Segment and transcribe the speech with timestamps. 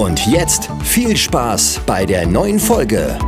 [0.00, 3.18] Und jetzt viel Spaß bei der neuen Folge.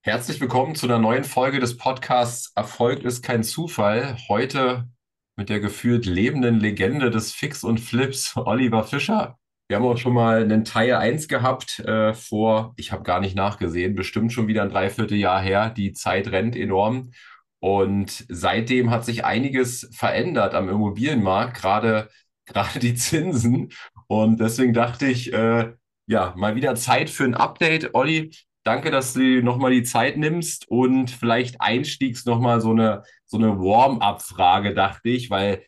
[0.00, 4.16] Herzlich willkommen zu einer neuen Folge des Podcasts Erfolg ist kein Zufall.
[4.26, 4.88] Heute
[5.36, 9.38] mit der gefühlt lebenden Legende des Fix und Flips, Oliver Fischer.
[9.68, 13.34] Wir haben auch schon mal einen Teil 1 gehabt äh, vor, ich habe gar nicht
[13.34, 15.70] nachgesehen, bestimmt schon wieder ein Dreivierteljahr her.
[15.70, 17.12] Die Zeit rennt enorm.
[17.60, 22.10] Und seitdem hat sich einiges verändert am Immobilienmarkt, gerade,
[22.46, 23.70] gerade die Zinsen.
[24.06, 25.72] Und deswegen dachte ich, äh,
[26.06, 27.94] ja, mal wieder Zeit für ein Update.
[27.94, 28.32] Olli,
[28.64, 33.58] danke, dass du nochmal die Zeit nimmst und vielleicht einstiegs nochmal so eine, so eine
[33.58, 35.64] Warm-up-Frage, dachte ich, weil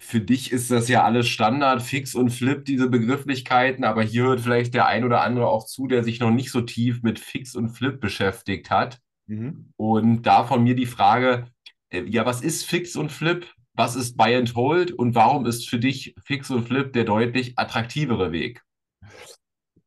[0.00, 4.40] für dich ist das ja alles Standard, Fix und Flip, diese Begrifflichkeiten, aber hier hört
[4.40, 7.54] vielleicht der ein oder andere auch zu, der sich noch nicht so tief mit Fix
[7.54, 9.00] und Flip beschäftigt hat.
[9.26, 9.72] Mhm.
[9.76, 11.46] Und da von mir die Frage,
[11.90, 13.46] äh, ja, was ist Fix und Flip?
[13.74, 14.92] Was ist Buy and Hold?
[14.92, 18.62] Und warum ist für dich Fix und Flip der deutlich attraktivere Weg?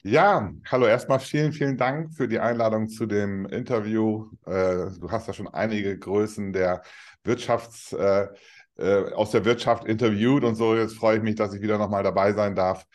[0.02, 4.30] Ja, hallo, erstmal vielen, vielen Dank für die Einladung zu dem Interview.
[4.46, 6.84] Äh, du hast ja schon einige Größen der
[7.26, 8.30] Wirtschafts- äh,
[8.78, 10.74] äh, aus der Wirtschaft interviewt und so.
[10.76, 12.86] Jetzt freue ich mich, dass ich wieder nochmal dabei sein darf.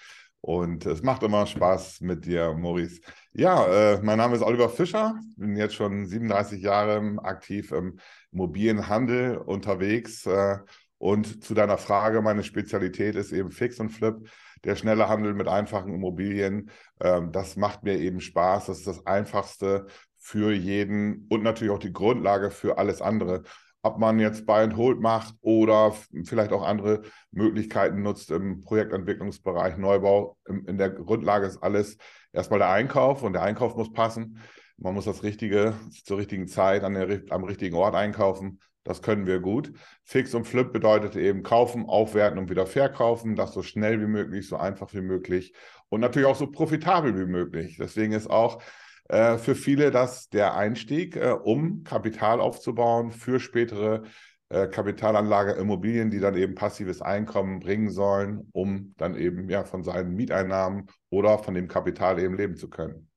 [0.40, 3.00] Und es macht immer Spaß mit dir, Maurice.
[3.32, 7.98] Ja, äh, mein Name ist Oliver Fischer, bin jetzt schon 37 Jahre aktiv im
[8.32, 10.24] Immobilienhandel unterwegs.
[10.26, 10.58] Äh,
[10.98, 14.16] und zu deiner Frage, meine Spezialität ist eben Fix und Flip,
[14.64, 16.70] der schnelle Handel mit einfachen Immobilien.
[17.00, 18.66] Ähm, das macht mir eben Spaß.
[18.66, 19.86] Das ist das Einfachste
[20.18, 23.42] für jeden und natürlich auch die Grundlage für alles andere
[23.84, 25.94] ob man jetzt Buy and Hold macht oder
[26.24, 30.38] vielleicht auch andere Möglichkeiten nutzt im Projektentwicklungsbereich, Neubau.
[30.48, 31.98] In der Grundlage ist alles
[32.32, 34.40] erstmal der Einkauf und der Einkauf muss passen.
[34.78, 38.58] Man muss das Richtige zur richtigen Zeit an der, am richtigen Ort einkaufen.
[38.84, 39.72] Das können wir gut.
[40.04, 43.34] Fix und Flip bedeutet eben kaufen, aufwerten und wieder verkaufen.
[43.34, 45.54] Das so schnell wie möglich, so einfach wie möglich
[45.88, 47.78] und natürlich auch so profitabel wie möglich.
[47.78, 48.62] Deswegen ist auch
[49.08, 54.02] äh, für viele das der Einstieg, äh, um Kapital aufzubauen für spätere
[54.50, 59.82] äh, Kapitalanlage Immobilien, die dann eben passives Einkommen bringen sollen, um dann eben ja von
[59.82, 63.08] seinen Mieteinnahmen oder von dem Kapital eben leben zu können.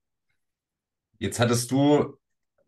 [1.20, 2.18] Jetzt hattest du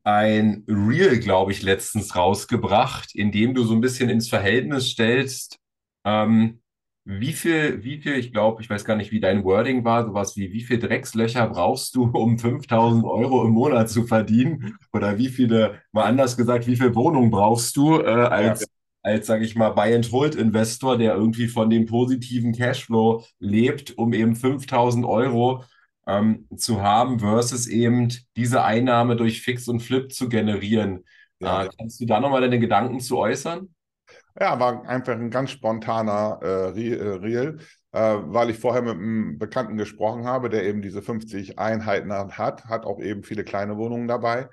[0.04, 5.60] ein Reel, glaube ich, letztens rausgebracht, in dem du so ein bisschen ins Verhältnis stellst,
[6.06, 6.62] ähm,
[7.06, 10.36] wie viel, wie viel, ich glaube, ich weiß gar nicht, wie dein Wording war, sowas
[10.36, 14.78] wie, wie viel Dreckslöcher brauchst du, um 5000 Euro im Monat zu verdienen?
[14.94, 18.68] Oder wie viele, mal anders gesagt, wie viel Wohnungen brauchst du äh, als, ja.
[19.02, 25.04] als, sage ich mal, Buy-and-Hold-Investor, der irgendwie von dem positiven Cashflow lebt, um eben 5000
[25.06, 25.64] Euro
[26.10, 31.06] ähm, zu haben, versus eben diese Einnahme durch Fix und Flip zu generieren?
[31.40, 31.64] Ja.
[31.64, 33.70] Äh, kannst du da nochmal deine Gedanken zu äußern?
[34.40, 37.60] Ja, war einfach ein ganz spontaner äh, äh, Reel,
[37.92, 42.66] äh, weil ich vorher mit einem Bekannten gesprochen habe, der eben diese 50 Einheiten hat,
[42.66, 44.50] hat auch eben viele kleine Wohnungen dabei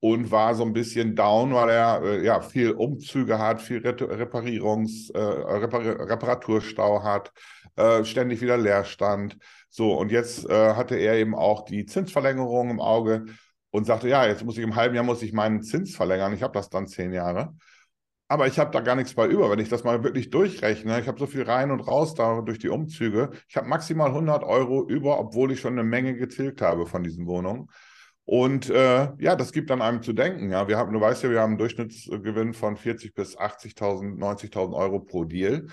[0.00, 5.10] und war so ein bisschen down, weil er äh, ja viel Umzüge hat, viel Reparierungs,
[5.10, 7.32] äh, Repar Reparaturstau hat,
[7.76, 9.38] äh, ständig wieder Leerstand.
[9.70, 13.26] So, und jetzt äh, hatte er eben auch die Zinsverlängerung im Auge
[13.70, 16.32] und sagte, ja, jetzt muss ich im halben Jahr muss ich meinen Zins verlängern.
[16.32, 17.54] Ich habe das dann zehn Jahre.
[18.28, 21.00] Aber ich habe da gar nichts bei über, wenn ich das mal wirklich durchrechne.
[21.00, 23.30] Ich habe so viel rein und raus da durch die Umzüge.
[23.48, 27.26] Ich habe maximal 100 Euro über, obwohl ich schon eine Menge getilgt habe von diesen
[27.26, 27.68] Wohnungen.
[28.28, 30.50] Und äh, ja, das gibt dann einem zu denken.
[30.50, 34.76] Ja, wir haben, du weißt ja, wir haben einen Durchschnittsgewinn von 40 bis 80.000, 90.000
[34.76, 35.68] Euro pro Deal.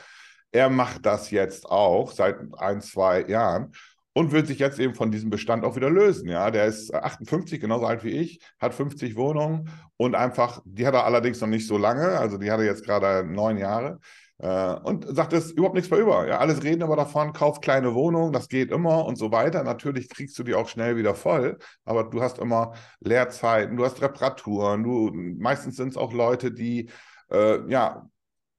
[0.54, 3.74] Er macht das jetzt auch seit ein, zwei Jahren
[4.14, 6.30] und will sich jetzt eben von diesem Bestand auch wieder lösen.
[6.30, 10.94] Ja, der ist 58, genauso alt wie ich, hat 50 Wohnungen und einfach, die hat
[10.94, 14.00] er allerdings noch nicht so lange, also die hat er jetzt gerade neun Jahre.
[14.38, 16.28] Äh, und sagt, es überhaupt nichts mehr über.
[16.28, 19.64] Ja, alles reden aber davon, kauf kleine Wohnungen, das geht immer und so weiter.
[19.64, 24.02] Natürlich kriegst du die auch schnell wieder voll, aber du hast immer Leerzeiten, du hast
[24.02, 26.90] Reparaturen, du meistens sind es auch Leute, die
[27.32, 28.10] äh, ja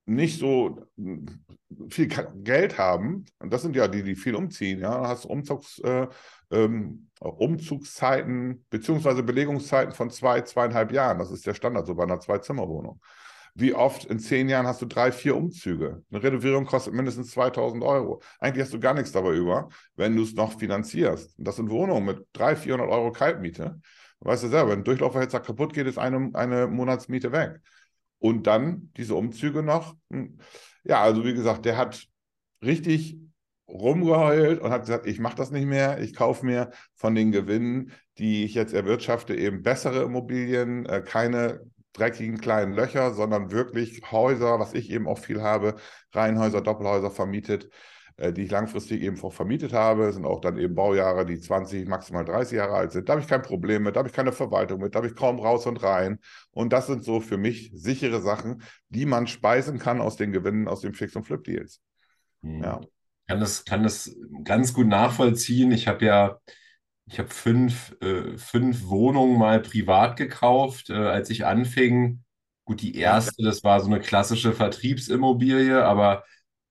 [0.06, 0.86] nicht so
[1.90, 5.80] viel Geld haben, und das sind ja die, die viel umziehen, ja, du hast Umzugs,
[5.80, 6.06] äh,
[6.52, 11.18] ähm, Umzugszeiten beziehungsweise Belegungszeiten von zwei, zweieinhalb Jahren.
[11.18, 13.00] Das ist der Standard so bei einer Zwei-Zimmer-Wohnung.
[13.58, 16.02] Wie oft in zehn Jahren hast du drei, vier Umzüge?
[16.10, 18.20] Eine Renovierung kostet mindestens 2000 Euro.
[18.38, 21.34] Eigentlich hast du gar nichts dabei über, wenn du es noch finanzierst.
[21.38, 23.80] Das sind Wohnungen mit 300, 400 Euro Kaltmiete.
[24.20, 27.62] Weißt du selber, wenn ein Durchlauferhitzer kaputt geht, ist eine, eine Monatsmiete weg.
[28.18, 29.96] Und dann diese Umzüge noch.
[30.10, 30.38] Hm,
[30.84, 32.06] ja, also wie gesagt, der hat
[32.62, 33.18] richtig
[33.68, 37.92] rumgeheult und hat gesagt, ich mache das nicht mehr, ich kaufe mir von den Gewinnen,
[38.18, 41.62] die ich jetzt erwirtschafte, eben bessere Immobilien, äh, keine
[41.96, 45.76] dreckigen kleinen Löcher, sondern wirklich Häuser, was ich eben auch viel habe,
[46.12, 47.70] Reihenhäuser, Doppelhäuser vermietet,
[48.16, 51.86] äh, die ich langfristig eben auch vermietet habe, sind auch dann eben Baujahre, die 20,
[51.86, 53.08] maximal 30 Jahre alt sind.
[53.08, 55.14] Da habe ich kein Problem mit, da habe ich keine Verwaltung mit, da habe ich
[55.14, 56.18] kaum raus und rein.
[56.50, 60.68] Und das sind so für mich sichere Sachen, die man speisen kann aus den Gewinnen
[60.68, 61.80] aus den Fix- und Flip-Deals.
[62.42, 62.62] Mhm.
[62.62, 62.80] Ja.
[63.28, 64.14] Kann das, kann das
[64.44, 65.72] ganz gut nachvollziehen.
[65.72, 66.38] Ich habe ja
[67.08, 72.22] ich habe fünf, äh, fünf Wohnungen mal privat gekauft, äh, als ich anfing.
[72.64, 76.24] Gut, die erste, das war so eine klassische Vertriebsimmobilie, aber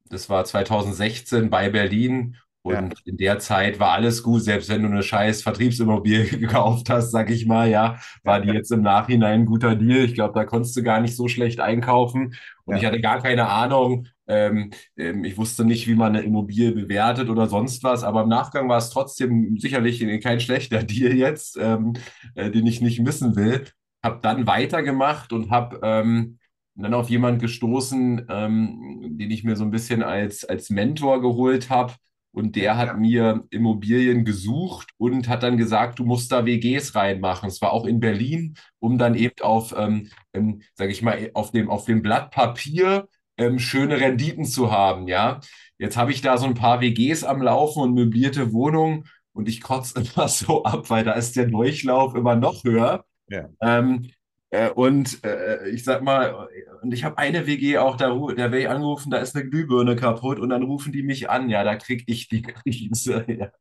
[0.10, 2.90] das war 2016 bei Berlin und ja.
[3.06, 7.30] in der Zeit war alles gut, selbst wenn du eine scheiß Vertriebsimmobilie gekauft hast, sag
[7.30, 10.04] ich mal, ja, war die jetzt im Nachhinein ein guter Deal.
[10.04, 12.34] Ich glaube, da konntest du gar nicht so schlecht einkaufen.
[12.66, 12.78] Und ja.
[12.78, 14.08] ich hatte gar keine Ahnung.
[14.28, 18.30] Ähm, ähm, ich wusste nicht, wie man eine Immobilie bewertet oder sonst was, aber im
[18.30, 21.94] Nachgang war es trotzdem sicherlich kein schlechter Deal jetzt, ähm,
[22.36, 23.66] äh, den ich nicht missen will.
[24.04, 26.38] Hab dann weitergemacht und habe ähm,
[26.76, 31.70] dann auf jemanden gestoßen, ähm, den ich mir so ein bisschen als, als Mentor geholt
[31.70, 31.94] habe.
[32.32, 37.48] Und der hat mir Immobilien gesucht und hat dann gesagt, du musst da WGs reinmachen.
[37.48, 41.52] Es war auch in Berlin, um dann eben auf, ähm, ähm, sage ich mal, auf
[41.52, 45.08] dem, auf dem Blatt Papier ähm, schöne Renditen zu haben.
[45.08, 45.40] Ja,
[45.78, 49.62] jetzt habe ich da so ein paar WGs am Laufen und möblierte Wohnungen und ich
[49.62, 53.06] kotze immer so ab, weil da ist der Durchlauf immer noch höher.
[53.30, 53.50] Ja.
[53.62, 54.12] Ähm,
[54.52, 56.48] äh, und äh, ich sag mal,
[56.82, 59.96] und ich habe eine WG auch, da, da werde ich angerufen, da ist eine Glühbirne
[59.96, 63.26] kaputt und dann rufen die mich an, ja, da kriege ich die Krise.
[63.28, 63.52] Ja.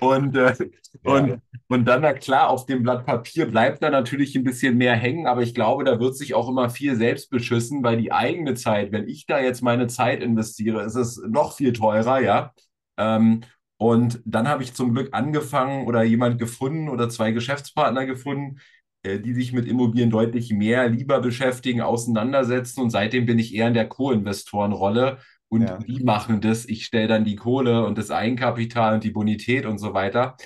[0.00, 0.54] Und, äh,
[1.04, 1.12] ja.
[1.12, 4.94] und, und dann, na klar, auf dem Blatt Papier bleibt da natürlich ein bisschen mehr
[4.94, 8.54] hängen, aber ich glaube, da wird sich auch immer viel selbst beschissen, weil die eigene
[8.54, 12.52] Zeit, wenn ich da jetzt meine Zeit investiere, ist es noch viel teurer, ja.
[12.98, 13.40] Ähm,
[13.78, 18.58] und dann habe ich zum Glück angefangen oder jemand gefunden oder zwei Geschäftspartner gefunden,
[19.02, 22.82] äh, die sich mit Immobilien deutlich mehr lieber beschäftigen, auseinandersetzen.
[22.82, 25.18] Und seitdem bin ich eher in der Co-Investorenrolle.
[25.50, 25.78] Und ja.
[25.78, 26.64] die machen das.
[26.66, 30.36] Ich stelle dann die Kohle und das Eigenkapital und die Bonität und so weiter.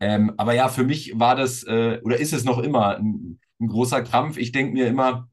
[0.00, 3.68] Ähm, aber ja, für mich war das äh, oder ist es noch immer ein, ein
[3.68, 4.38] großer Krampf.
[4.38, 5.28] Ich denke mir immer,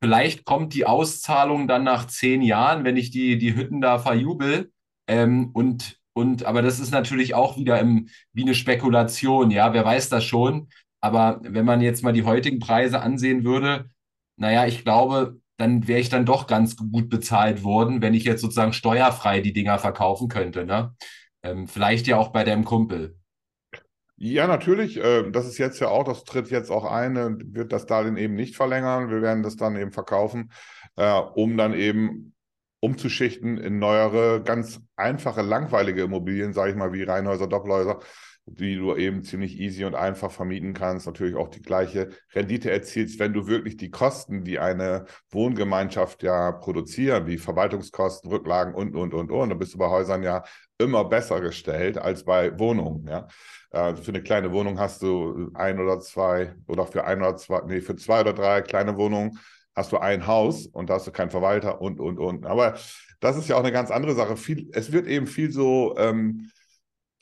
[0.00, 4.70] vielleicht kommt die Auszahlung dann nach zehn Jahren, wenn ich die, die Hütten da verjubel.
[5.06, 9.84] Ähm, und, und, aber das ist natürlich auch wieder im, wie eine Spekulation, ja, wer
[9.84, 10.68] weiß das schon.
[11.00, 13.90] Aber wenn man jetzt mal die heutigen Preise ansehen würde,
[14.36, 18.40] naja, ich glaube, dann wäre ich dann doch ganz gut bezahlt worden, wenn ich jetzt
[18.40, 20.64] sozusagen steuerfrei die Dinger verkaufen könnte.
[20.64, 20.94] Ne?
[21.42, 23.16] Ähm, vielleicht ja auch bei deinem Kumpel.
[24.16, 24.96] Ja, natürlich.
[24.96, 28.34] Äh, das ist jetzt ja auch, das tritt jetzt auch ein, wird das Darlehen eben
[28.34, 29.10] nicht verlängern.
[29.10, 30.50] Wir werden das dann eben verkaufen,
[30.96, 32.34] äh, um dann eben
[32.80, 38.00] umzuschichten in neuere, ganz einfache, langweilige Immobilien, sage ich mal, wie Reihenhäuser, Doppelhäuser,
[38.46, 43.18] die du eben ziemlich easy und einfach vermieten kannst, natürlich auch die gleiche Rendite erzielst,
[43.18, 49.14] wenn du wirklich die Kosten, die eine Wohngemeinschaft ja produzieren, wie Verwaltungskosten, Rücklagen und, und,
[49.14, 50.44] und, und, dann bist du bei Häusern ja
[50.78, 53.28] immer besser gestellt als bei Wohnungen, ja.
[53.70, 57.62] Äh, für eine kleine Wohnung hast du ein oder zwei oder für ein oder zwei,
[57.66, 59.38] nee, für zwei oder drei kleine Wohnungen
[59.74, 62.46] hast du ein Haus und da hast du keinen Verwalter und, und, und.
[62.46, 62.74] Aber
[63.20, 64.36] das ist ja auch eine ganz andere Sache.
[64.36, 66.50] Viel, es wird eben viel so, ähm,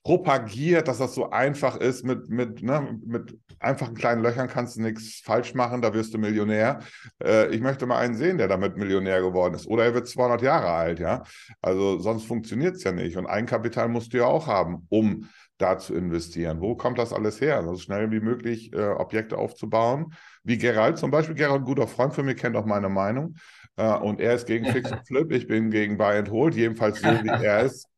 [0.05, 2.05] propagiert, dass das so einfach ist.
[2.05, 6.19] Mit, mit, ne, mit einfachen kleinen Löchern kannst du nichts falsch machen, da wirst du
[6.19, 6.81] Millionär.
[7.23, 9.67] Äh, ich möchte mal einen sehen, der damit Millionär geworden ist.
[9.67, 11.23] Oder er wird 200 Jahre alt, ja.
[11.61, 13.17] Also sonst funktioniert es ja nicht.
[13.17, 15.29] Und Eigenkapital musst du ja auch haben, um
[15.59, 16.61] da zu investieren.
[16.61, 17.63] Wo kommt das alles her?
[17.63, 20.15] So schnell wie möglich äh, Objekte aufzubauen.
[20.43, 21.37] Wie Gerald zum Beispiel.
[21.37, 23.37] Gerald, ein guter Freund von mir, kennt auch meine Meinung.
[23.81, 27.01] Uh, und er ist gegen Fix und Flip, ich bin gegen Buy and Hold, jedenfalls
[27.01, 27.89] so wie er ist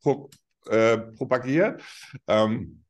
[0.68, 1.83] äh, propagiert.
[2.26, 2.85] Ähm,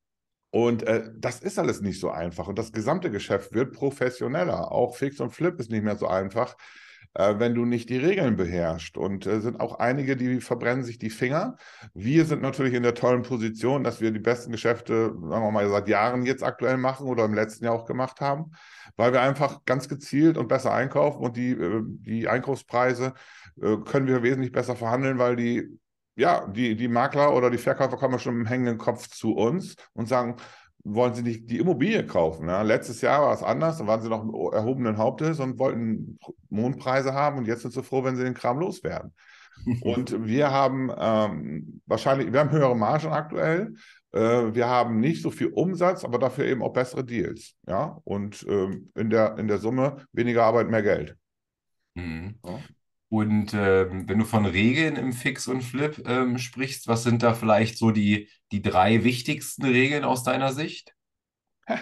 [0.50, 2.46] und äh, das ist alles nicht so einfach.
[2.48, 4.70] Und das gesamte Geschäft wird professioneller.
[4.72, 6.56] Auch Fix und Flip ist nicht mehr so einfach.
[7.14, 8.96] äh, wenn du nicht die Regeln beherrschst.
[8.96, 11.56] Und äh, sind auch einige, die verbrennen sich die Finger.
[11.94, 15.68] Wir sind natürlich in der tollen Position, dass wir die besten Geschäfte, sagen wir mal,
[15.68, 18.52] seit Jahren jetzt aktuell machen oder im letzten Jahr auch gemacht haben,
[18.96, 23.14] weil wir einfach ganz gezielt und besser einkaufen und die, äh, die Einkaufspreise
[23.60, 25.78] äh, können wir wesentlich besser verhandeln, weil die
[26.16, 29.74] ja, die, die Makler oder die Verkäufer kommen schon mit dem hängenden Kopf zu uns
[29.94, 30.36] und sagen,
[30.84, 32.48] wollen sie nicht die Immobilie kaufen.
[32.48, 32.62] Ja?
[32.62, 36.18] Letztes Jahr war es anders, da waren sie noch erhobenen Hauptes und wollten
[36.50, 39.12] Mondpreise haben und jetzt sind sie froh, wenn sie den Kram loswerden.
[39.82, 43.74] und wir haben ähm, wahrscheinlich, wir haben höhere Margen aktuell,
[44.12, 47.54] äh, wir haben nicht so viel Umsatz, aber dafür eben auch bessere Deals.
[47.66, 51.16] Ja, und ähm, in, der, in der Summe weniger Arbeit, mehr Geld.
[51.94, 52.38] Mhm.
[52.44, 52.58] Ja.
[53.14, 57.32] Und ähm, wenn du von Regeln im Fix und Flip ähm, sprichst, was sind da
[57.32, 60.92] vielleicht so die, die drei wichtigsten Regeln aus deiner Sicht?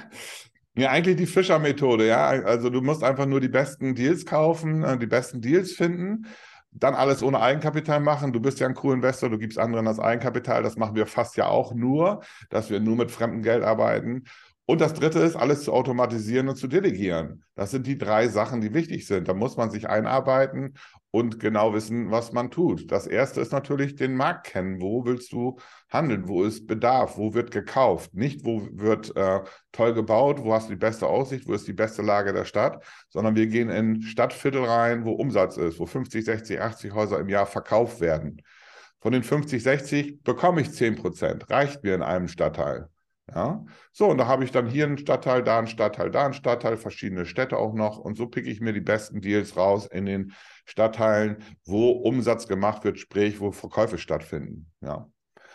[0.74, 2.28] Ja, eigentlich die Fischer-Methode, ja.
[2.28, 6.24] Also du musst einfach nur die besten Deals kaufen, äh, die besten Deals finden,
[6.70, 8.32] dann alles ohne Eigenkapital machen.
[8.32, 10.62] Du bist ja ein Co-Investor, du gibst anderen das Eigenkapital.
[10.62, 14.24] Das machen wir fast ja auch nur, dass wir nur mit fremdem Geld arbeiten.
[14.64, 17.44] Und das dritte ist, alles zu automatisieren und zu delegieren.
[17.56, 19.26] Das sind die drei Sachen, die wichtig sind.
[19.26, 20.74] Da muss man sich einarbeiten
[21.10, 22.90] und genau wissen, was man tut.
[22.92, 24.80] Das erste ist natürlich den Markt kennen.
[24.80, 25.58] Wo willst du
[25.90, 26.28] handeln?
[26.28, 27.18] Wo ist Bedarf?
[27.18, 28.14] Wo wird gekauft?
[28.14, 29.40] Nicht, wo wird äh,
[29.72, 30.38] toll gebaut?
[30.44, 31.48] Wo hast du die beste Aussicht?
[31.48, 32.84] Wo ist die beste Lage der Stadt?
[33.08, 37.28] Sondern wir gehen in Stadtviertel rein, wo Umsatz ist, wo 50, 60, 80 Häuser im
[37.28, 38.40] Jahr verkauft werden.
[39.00, 41.50] Von den 50, 60 bekomme ich 10 Prozent.
[41.50, 42.91] Reicht mir in einem Stadtteil.
[43.32, 46.34] Ja, so, und da habe ich dann hier einen Stadtteil, da einen Stadtteil, da einen
[46.34, 47.98] Stadtteil, verschiedene Städte auch noch.
[47.98, 50.32] Und so picke ich mir die besten Deals raus in den
[50.64, 54.70] Stadtteilen, wo Umsatz gemacht wird, sprich, wo Verkäufe stattfinden.
[54.80, 55.08] Ja.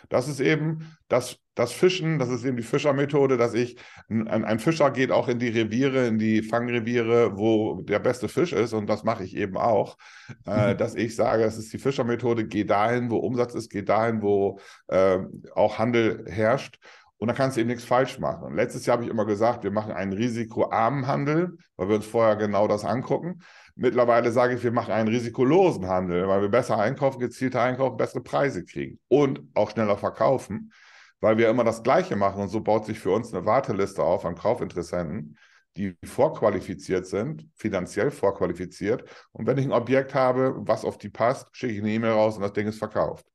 [0.08, 3.76] Das ist eben das, das Fischen, das ist eben die Fischermethode, dass ich,
[4.08, 8.52] ein, ein Fischer geht auch in die Reviere, in die Fangreviere, wo der beste Fisch
[8.52, 9.98] ist, und das mache ich eben auch,
[10.46, 14.22] äh, dass ich sage, das ist die Fischermethode, geh dahin, wo Umsatz ist, geh dahin,
[14.22, 15.18] wo äh,
[15.54, 16.78] auch Handel herrscht.
[17.18, 18.44] Und da kannst du eben nichts falsch machen.
[18.44, 22.06] Und letztes Jahr habe ich immer gesagt, wir machen einen risikoarmen Handel, weil wir uns
[22.06, 23.40] vorher genau das angucken.
[23.74, 28.22] Mittlerweile sage ich, wir machen einen risikolosen Handel, weil wir besser einkaufen, gezielter einkaufen, bessere
[28.22, 30.72] Preise kriegen und auch schneller verkaufen,
[31.20, 32.40] weil wir immer das Gleiche machen.
[32.40, 35.36] Und so baut sich für uns eine Warteliste auf an Kaufinteressenten,
[35.76, 39.04] die vorqualifiziert sind, finanziell vorqualifiziert.
[39.32, 42.36] Und wenn ich ein Objekt habe, was auf die passt, schicke ich eine E-Mail raus
[42.36, 43.26] und das Ding ist verkauft.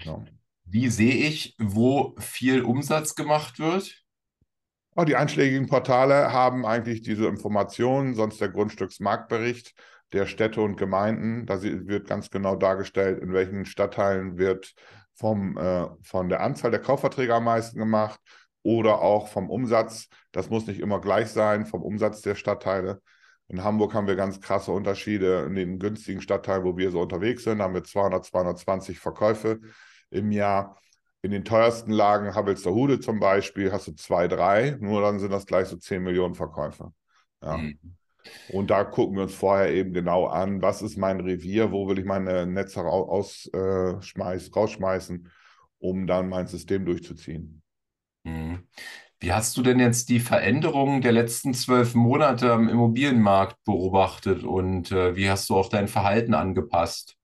[0.00, 0.24] Ja.
[0.68, 4.02] Wie sehe ich, wo viel Umsatz gemacht wird?
[4.96, 9.74] Oh, die einschlägigen Portale haben eigentlich diese Informationen, sonst der Grundstücksmarktbericht
[10.12, 11.46] der Städte und Gemeinden.
[11.46, 14.74] Da wird ganz genau dargestellt, in welchen Stadtteilen wird
[15.14, 18.20] vom, äh, von der Anzahl der Kaufverträge am meisten gemacht
[18.62, 20.08] oder auch vom Umsatz.
[20.32, 23.00] Das muss nicht immer gleich sein, vom Umsatz der Stadtteile.
[23.48, 25.44] In Hamburg haben wir ganz krasse Unterschiede.
[25.46, 29.60] In den günstigen Stadtteilen, wo wir so unterwegs sind, haben wir 200, 220 Verkäufe
[30.16, 30.80] im Jahr.
[31.22, 35.46] In den teuersten Lagen, Hude zum Beispiel, hast du zwei, drei, nur dann sind das
[35.46, 36.92] gleich so 10 Millionen Verkäufer.
[37.42, 37.56] Ja.
[37.56, 37.78] Mhm.
[38.48, 41.98] Und da gucken wir uns vorher eben genau an, was ist mein Revier, wo will
[41.98, 45.30] ich meine Netze raus, äh, rausschmeißen,
[45.78, 47.62] um dann mein System durchzuziehen.
[48.24, 48.66] Mhm.
[49.18, 54.92] Wie hast du denn jetzt die Veränderungen der letzten zwölf Monate am Immobilienmarkt beobachtet und
[54.92, 57.16] äh, wie hast du auch dein Verhalten angepasst?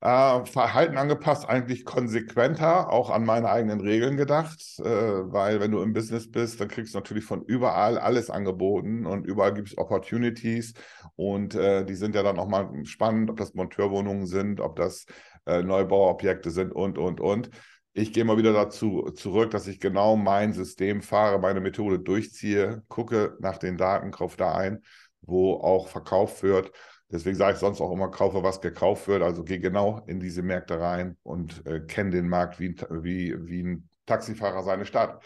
[0.00, 5.82] Äh, Verhalten angepasst, eigentlich konsequenter, auch an meine eigenen Regeln gedacht, äh, weil wenn du
[5.82, 9.76] im Business bist, dann kriegst du natürlich von überall alles angeboten und überall gibt es
[9.78, 10.74] Opportunities
[11.16, 15.04] und äh, die sind ja dann auch mal spannend, ob das Monteurwohnungen sind, ob das
[15.46, 17.50] äh, Neubauobjekte sind und, und, und.
[17.92, 22.84] Ich gehe mal wieder dazu zurück, dass ich genau mein System fahre, meine Methode durchziehe,
[22.86, 24.82] gucke nach den Daten, kaufe da ein,
[25.22, 26.70] wo auch verkauft wird
[27.10, 29.22] Deswegen sage ich sonst auch immer, kaufe, was gekauft wird.
[29.22, 33.62] Also gehe genau in diese Märkte rein und äh, kenne den Markt wie, wie, wie
[33.62, 35.24] ein Taxifahrer seine Stadt.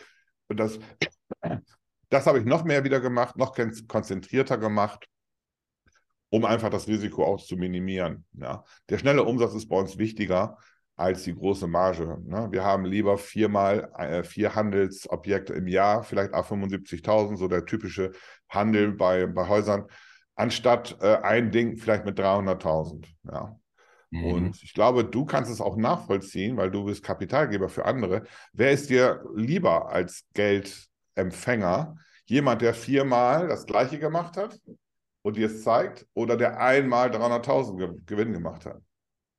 [0.49, 0.79] Und das,
[2.09, 3.57] das habe ich noch mehr wieder gemacht, noch
[3.89, 5.09] konzentrierter gemacht,
[6.31, 8.25] um einfach das Risiko auch zu minimieren.
[8.35, 8.65] Ja.
[8.89, 10.59] Der schnelle Umsatz ist bei uns wichtiger
[10.95, 12.19] als die große Marge.
[12.25, 12.49] Ne?
[12.51, 18.13] Wir haben lieber viermal äh, vier Handelsobjekte im Jahr, vielleicht A75.000, so der typische
[18.49, 19.87] Handel bei, bei Häusern
[20.35, 23.07] anstatt äh, ein Ding vielleicht mit 300.000.
[23.25, 23.59] Ja.
[24.11, 24.25] Mhm.
[24.25, 28.25] Und ich glaube, du kannst es auch nachvollziehen, weil du bist Kapitalgeber für andere.
[28.53, 31.97] Wer ist dir lieber als Geldempfänger?
[32.27, 34.59] Jemand, der viermal das Gleiche gemacht hat
[35.23, 38.81] und dir es zeigt, oder der einmal 300.000 Gewinn gemacht hat?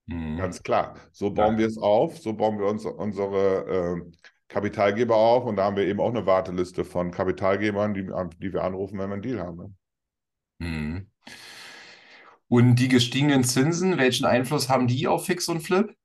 [0.08, 0.38] Mhm.
[0.38, 0.96] Ganz klar.
[1.12, 1.60] So bauen ja.
[1.60, 4.12] wir es auf, so bauen wir uns unsere äh,
[4.48, 8.10] Kapitalgeber auf und da haben wir eben auch eine Warteliste von Kapitalgebern, die,
[8.40, 9.78] die wir anrufen, wenn wir einen Deal haben.
[10.60, 11.08] Mhm.
[12.48, 15.96] Und die gestiegenen Zinsen, welchen Einfluss haben die auf Fix und Flip?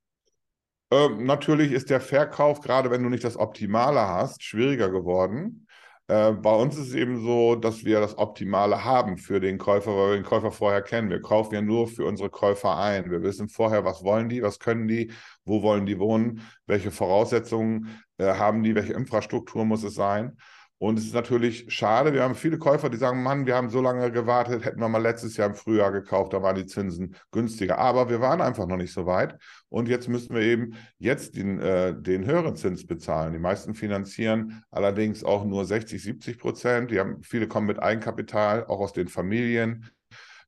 [0.91, 5.67] Ähm, natürlich ist der Verkauf, gerade wenn du nicht das Optimale hast, schwieriger geworden.
[6.07, 9.95] Äh, bei uns ist es eben so, dass wir das Optimale haben für den Käufer,
[9.95, 11.11] weil wir den Käufer vorher kennen.
[11.11, 13.11] Wir kaufen ja nur für unsere Käufer ein.
[13.11, 15.13] Wir wissen vorher, was wollen die, was können die,
[15.45, 20.39] wo wollen die wohnen, welche Voraussetzungen äh, haben die, welche Infrastruktur muss es sein.
[20.81, 22.13] Und es ist natürlich schade.
[22.13, 25.03] Wir haben viele Käufer, die sagen, Mann, wir haben so lange gewartet, hätten wir mal
[25.03, 27.79] letztes Jahr im Frühjahr gekauft, da waren die Zinsen günstiger.
[27.79, 29.37] Aber wir waren einfach noch nicht so weit.
[29.69, 33.33] Und jetzt müssen wir eben jetzt den, äh, den höheren Zins bezahlen.
[33.33, 36.93] Die meisten finanzieren allerdings auch nur 60, 70 Prozent.
[36.93, 39.91] Die haben, viele kommen mit Eigenkapital, auch aus den Familien.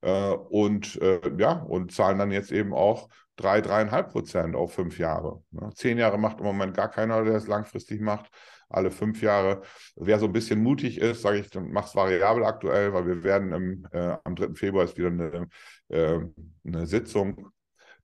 [0.01, 4.97] Äh, und äh, ja, und zahlen dann jetzt eben auch drei, dreieinhalb Prozent auf fünf
[4.99, 5.43] Jahre.
[5.51, 5.71] Ne?
[5.75, 8.31] Zehn Jahre macht im Moment gar keiner, der es langfristig macht
[8.71, 9.62] alle fünf Jahre.
[9.97, 13.23] Wer so ein bisschen mutig ist, sage ich, dann macht es variabel aktuell, weil wir
[13.25, 14.55] werden im, äh, am 3.
[14.55, 15.49] Februar ist wieder eine,
[15.89, 16.21] äh,
[16.65, 17.50] eine Sitzung.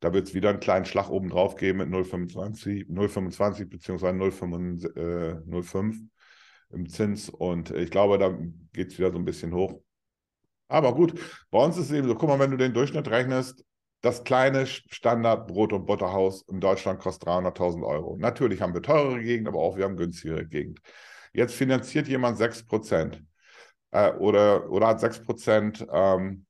[0.01, 4.13] Da wird es wieder einen kleinen Schlag oben drauf geben mit 0,25, 0,25 bzw.
[4.13, 5.97] 0,5
[6.71, 7.31] im Zins.
[7.31, 8.37] Und ich glaube, da
[8.73, 9.81] geht es wieder so ein bisschen hoch.
[10.69, 11.15] Aber gut,
[11.51, 13.65] bei uns ist es eben so, guck mal, wenn du den Durchschnitt rechnest,
[14.07, 18.17] das kleine Standard Brot- und Butterhaus in Deutschland kostet 300.000 Euro.
[18.19, 20.81] Natürlich haben wir teurere Gegend, aber auch wir haben günstigere Gegend.
[21.33, 23.21] Jetzt finanziert jemand 6%
[23.91, 26.47] äh, oder, oder hat 6% ähm,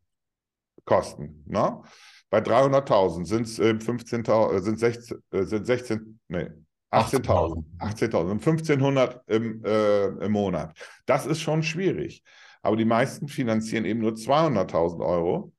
[0.85, 1.45] Kosten.
[1.47, 1.83] Ne?
[2.29, 6.51] Bei 300.000 sind es äh, 15.000, sind 16, äh, sind 16, nee,
[6.93, 7.65] 18.000.
[7.79, 10.77] 18.000, 1500 im, äh, im Monat.
[11.07, 12.23] Das ist schon schwierig.
[12.61, 15.53] Aber die meisten finanzieren eben nur 200.000 Euro.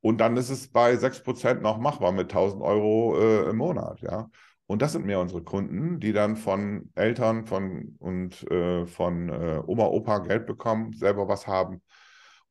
[0.00, 4.30] Und dann ist es bei 6% noch machbar mit 1000 Euro äh, im Monat, ja.
[4.66, 9.62] Und das sind mehr unsere Kunden, die dann von Eltern von, und äh, von äh,
[9.66, 11.80] Oma, Opa Geld bekommen, selber was haben.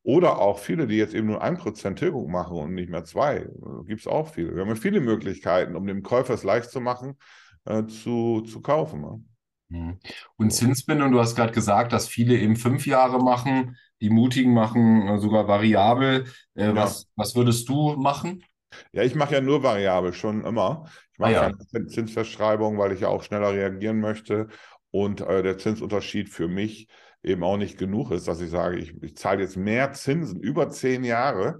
[0.01, 3.48] Oder auch viele, die jetzt eben nur 1% Tilgung machen und nicht mehr zwei.
[3.86, 4.56] Gibt es auch viele.
[4.56, 7.18] Wir haben viele Möglichkeiten, um dem Käufer es leicht zu machen,
[7.66, 9.01] äh, zu, zu kaufen.
[9.01, 9.24] Ne?
[9.70, 10.00] Mhm.
[10.38, 13.75] Und Zinsbindung, du hast gerade gesagt, dass viele eben fünf Jahre machen.
[14.01, 16.25] Die Mutigen machen äh, sogar variabel.
[16.56, 16.75] Äh, ja.
[16.75, 18.44] was, was würdest du machen?
[18.92, 20.86] Ja, ich mache ja nur variabel, schon immer.
[21.13, 21.58] Ich mache ah, ja.
[21.72, 24.48] keine Zinsverschreibung, weil ich ja auch schneller reagieren möchte
[24.92, 26.88] und äh, der Zinsunterschied für mich
[27.24, 30.69] eben auch nicht genug ist, dass ich sage, ich, ich zahle jetzt mehr Zinsen über
[30.69, 31.60] zehn Jahre.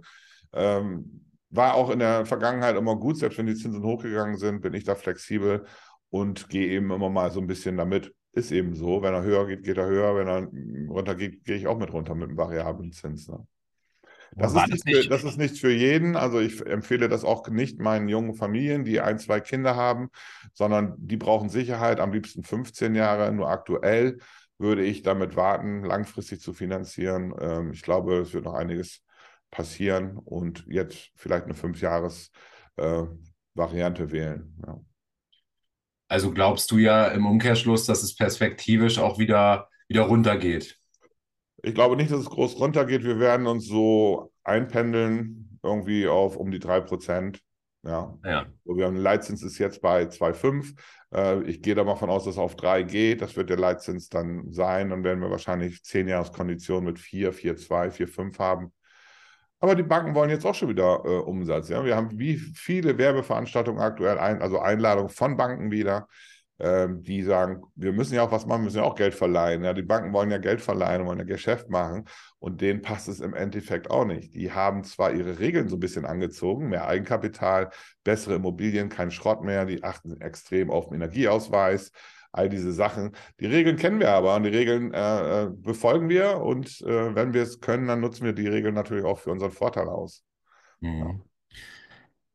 [0.54, 4.74] Ähm, war auch in der Vergangenheit immer gut, selbst wenn die Zinsen hochgegangen sind, bin
[4.74, 5.66] ich da flexibel
[6.10, 8.14] und gehe eben immer mal so ein bisschen damit.
[8.34, 9.02] Ist eben so.
[9.02, 10.16] Wenn er höher geht, geht er höher.
[10.16, 13.28] Wenn er runter geht, gehe ich auch mit runter mit einem variablen Zins.
[13.28, 13.46] Ne?
[14.36, 16.16] Das, ist nicht für, das ist nichts für jeden.
[16.16, 20.10] Also ich empfehle das auch nicht meinen jungen Familien, die ein, zwei Kinder haben,
[20.54, 23.32] sondern die brauchen Sicherheit, am liebsten 15 Jahre.
[23.32, 24.20] Nur aktuell
[24.58, 27.34] würde ich damit warten, langfristig zu finanzieren.
[27.40, 29.02] Ähm, ich glaube, es wird noch einiges
[29.52, 34.54] passieren und jetzt vielleicht eine Fünfjahres-Variante äh, wählen.
[34.66, 34.80] Ja.
[36.08, 40.78] Also glaubst du ja im Umkehrschluss, dass es perspektivisch auch wieder, wieder runtergeht?
[41.63, 43.04] Ich glaube nicht, dass es groß runtergeht.
[43.04, 47.39] Wir werden uns so einpendeln, irgendwie auf um die 3%.
[47.84, 48.17] Ja.
[48.26, 48.46] ja.
[48.65, 50.76] wir haben Leitzins ist jetzt bei 2,5.
[51.13, 53.22] Äh, ich gehe da mal von aus, dass es auf 3 geht.
[53.22, 54.89] Das wird der Leitzins dann sein.
[54.89, 58.74] Dann werden wir wahrscheinlich 10 Jahreskonditionen mit 4, 4,2, 4,5 haben.
[59.60, 61.70] Aber die Banken wollen jetzt auch schon wieder äh, Umsatz.
[61.70, 61.84] Ja?
[61.84, 66.08] Wir haben wie viele Werbeveranstaltungen aktuell, ein, also Einladungen von Banken wieder,
[66.60, 69.63] ähm, die sagen, wir müssen ja auch was machen, müssen ja auch Geld verleihen.
[69.63, 69.74] Ja?
[69.74, 72.06] Die Banken wollen ja Geld verleihen, wollen ja Geschäft machen
[72.39, 74.36] und denen passt es im Endeffekt auch nicht.
[74.36, 77.72] Die haben zwar ihre Regeln so ein bisschen angezogen, mehr Eigenkapital,
[78.04, 81.91] bessere Immobilien, kein Schrott mehr, die achten extrem auf den Energieausweis
[82.38, 83.12] all diese Sachen.
[83.39, 87.34] Die Regeln kennen wir aber und die Regeln äh, äh, befolgen wir und äh, wenn
[87.34, 90.23] wir es können, dann nutzen wir die Regeln natürlich auch für unseren Vorteil aus.
[90.80, 91.00] Mhm.
[91.00, 91.19] Ja.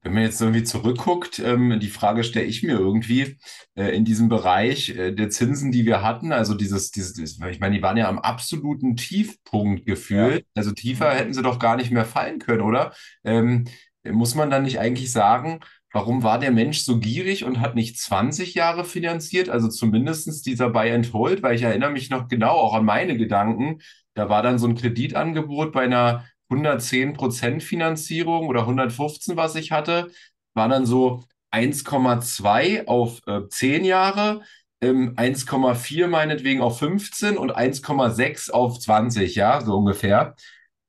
[0.05, 3.39] Wenn man jetzt irgendwie zurückguckt, ähm, die Frage stelle ich mir irgendwie
[3.77, 7.77] äh, in diesem Bereich äh, der Zinsen, die wir hatten, also dieses, dieses, ich meine,
[7.77, 10.47] die waren ja am absoluten Tiefpunkt gefühlt, ja.
[10.57, 12.93] also tiefer hätten sie doch gar nicht mehr fallen können, oder?
[13.23, 13.67] Ähm,
[14.05, 15.61] muss man dann nicht eigentlich sagen,
[15.93, 19.51] Warum war der Mensch so gierig und hat nicht 20 Jahre finanziert?
[19.51, 23.17] Also zumindest dieser Buy and Hold, weil ich erinnere mich noch genau auch an meine
[23.17, 23.81] Gedanken.
[24.15, 30.11] Da war dann so ein Kreditangebot bei einer 110% Finanzierung oder 115, was ich hatte,
[30.55, 34.43] war dann so 1,2 auf äh, 10 Jahre,
[34.81, 40.35] ähm, 1,4 meinetwegen auf 15 und 1,6 auf 20, ja, so ungefähr.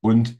[0.01, 0.37] Und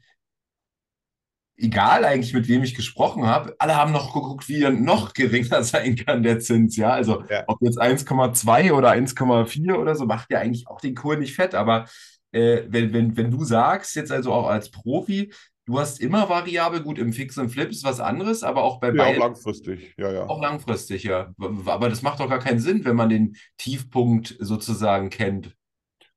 [1.56, 5.62] egal eigentlich, mit wem ich gesprochen habe, alle haben noch geguckt, wie er noch geringer
[5.64, 6.76] sein kann, der Zins.
[6.76, 7.44] Ja, also ja.
[7.46, 11.54] ob jetzt 1,2 oder 1,4 oder so, macht ja eigentlich auch den Kur nicht fett.
[11.54, 11.86] Aber
[12.32, 15.32] äh, wenn, wenn, wenn du sagst, jetzt also auch als Profi,
[15.66, 18.88] du hast immer variabel, gut, im Fix und Flip ist was anderes, aber auch bei
[18.88, 20.26] Ja, auch beiden langfristig, ja, ja.
[20.26, 21.32] auch langfristig, ja.
[21.66, 25.54] Aber das macht doch gar keinen Sinn, wenn man den Tiefpunkt sozusagen kennt.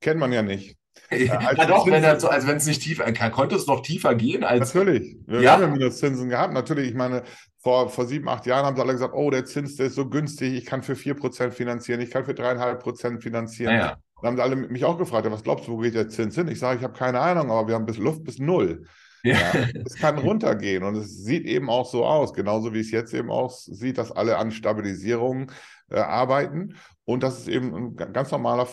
[0.02, 0.77] Kennt man ja nicht.
[1.10, 4.16] Als Ja doch, wenn er also wenn es nicht tief, äh, konnte es noch tiefer
[4.16, 4.74] gehen als.
[4.74, 5.18] Natürlich.
[5.26, 5.54] Wir Ja.
[5.54, 6.54] haben ja Minuszinsen gehabt.
[6.54, 7.24] Natürlich, ich meine,
[7.60, 10.08] vor, vor sieben, acht Jahren haben sie alle gesagt, oh, der Zins, der ist so
[10.10, 13.74] günstig, ich kann für 4% finanzieren, ich kann für 3,5% finanzieren.
[13.76, 16.10] Naja, Dann haben sie alle mich auch gefragt, ja, was glaubst du, wo geht der
[16.10, 16.48] Zins hin?
[16.48, 18.86] Ich sage, ich habe keine Ahnung, aber wir haben bis Luft bis null.
[19.24, 19.38] Ja.
[19.40, 23.14] Ja, es kann runtergehen und es sieht eben auch so aus, genauso wie es jetzt
[23.14, 25.52] eben auch sieht, dass alle an Stabilisierung
[25.90, 26.76] äh, arbeiten
[27.06, 28.68] und dass es eben ein ga- ganz normaler,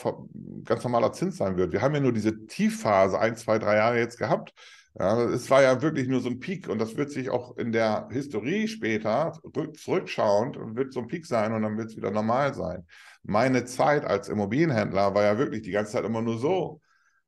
[0.64, 1.72] ganz normaler Zins sein wird.
[1.72, 4.52] Wir haben ja nur diese Tiefphase, ein, zwei, drei Jahre jetzt gehabt.
[4.98, 7.72] Ja, es war ja wirklich nur so ein Peak und das wird sich auch in
[7.72, 12.12] der Historie später rück- zurückschauend wird so ein Peak sein und dann wird es wieder
[12.12, 12.86] normal sein.
[13.24, 16.80] Meine Zeit als Immobilienhändler war ja wirklich die ganze Zeit immer nur so.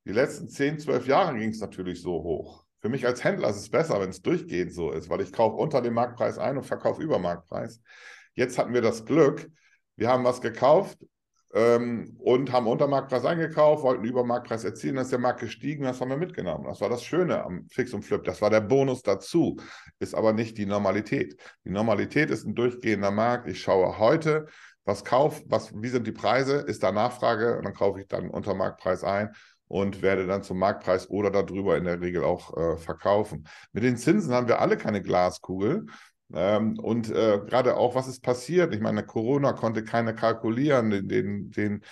[0.07, 2.66] Die letzten 10, 12 Jahre ging es natürlich so hoch.
[2.87, 5.57] Für mich als Händler ist es besser, wenn es durchgehend so ist, weil ich kaufe
[5.57, 7.81] unter dem Marktpreis ein und verkaufe über Marktpreis.
[8.35, 9.51] Jetzt hatten wir das Glück,
[9.97, 10.97] wir haben was gekauft
[11.53, 15.83] ähm, und haben unter Marktpreis eingekauft, wollten über Marktpreis erzielen, dann ist der Markt gestiegen,
[15.83, 16.67] das haben wir mitgenommen.
[16.69, 18.23] Das war das Schöne am Fix und Flip.
[18.23, 19.57] Das war der Bonus dazu,
[19.99, 21.37] ist aber nicht die Normalität.
[21.65, 23.49] Die Normalität ist ein durchgehender Markt.
[23.49, 24.47] Ich schaue heute,
[24.85, 28.31] was kauf, was, wie sind die Preise, ist da Nachfrage und dann kaufe ich dann
[28.31, 29.35] unter Marktpreis ein
[29.69, 33.47] und werde dann zum Marktpreis oder darüber in der Regel auch äh, verkaufen.
[33.73, 35.87] Mit den Zinsen haben wir alle keine Glaskugel.
[36.35, 38.75] Ähm, und äh, gerade auch, was ist passiert?
[38.75, 41.83] Ich meine, Corona konnte keiner kalkulieren, den, den, den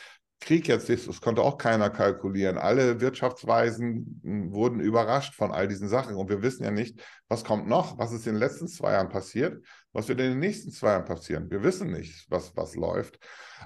[0.40, 2.58] Krieg jetzt, das konnte auch keiner kalkulieren.
[2.58, 6.16] Alle Wirtschaftsweisen mh, wurden überrascht von all diesen Sachen.
[6.16, 9.08] Und wir wissen ja nicht, was kommt noch, was ist in den letzten zwei Jahren
[9.08, 11.50] passiert, was wird in den nächsten zwei Jahren passieren.
[11.50, 13.18] Wir wissen nicht, was, was läuft.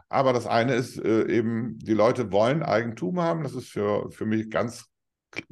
[0.08, 3.42] Aber das eine ist äh, eben, die Leute wollen Eigentum haben.
[3.42, 4.86] Das ist für, für mich ganz,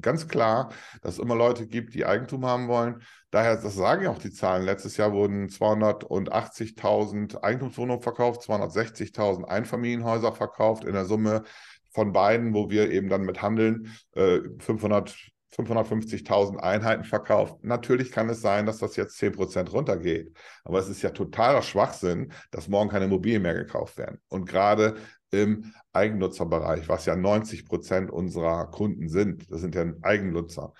[0.00, 3.02] ganz klar, dass es immer Leute gibt, die Eigentum haben wollen.
[3.30, 4.64] Daher, das sagen ja auch die Zahlen.
[4.64, 11.42] Letztes Jahr wurden 280.000 Eigentumswohnungen verkauft, 260.000 Einfamilienhäuser verkauft, in der Summe
[11.90, 15.16] von beiden, wo wir eben dann mit handeln, äh, 500
[15.56, 17.56] 550.000 Einheiten verkauft.
[17.62, 20.36] Natürlich kann es sein, dass das jetzt 10% runtergeht.
[20.64, 24.18] Aber es ist ja totaler Schwachsinn, dass morgen keine Immobilien mehr gekauft werden.
[24.28, 24.96] Und gerade
[25.30, 30.72] im Eigennutzerbereich, was ja 90 Prozent unserer Kunden sind, das sind ja Eigennutzer.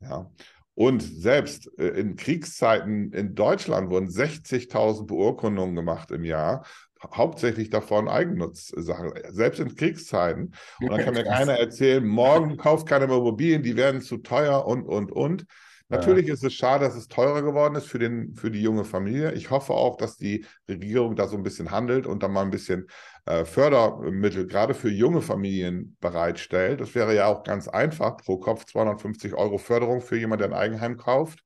[0.00, 0.30] Ja.
[0.74, 6.64] Und selbst äh, in Kriegszeiten in Deutschland wurden 60.000 Beurkundungen gemacht im Jahr,
[7.12, 10.54] hauptsächlich davon Eigennutzsachen, selbst in Kriegszeiten.
[10.80, 14.66] Und dann kann mir keiner erzählen, morgen kauft keiner mehr Immobilien, die werden zu teuer
[14.66, 15.46] und, und, und.
[15.88, 19.32] Natürlich ist es schade, dass es teurer geworden ist für, den, für die junge Familie.
[19.32, 22.50] Ich hoffe auch, dass die Regierung da so ein bisschen handelt und dann mal ein
[22.50, 22.88] bisschen
[23.26, 26.80] äh, Fördermittel gerade für junge Familien bereitstellt.
[26.80, 30.62] Das wäre ja auch ganz einfach, pro Kopf 250 Euro Förderung für jemanden, der ein
[30.62, 31.44] Eigenheim kauft.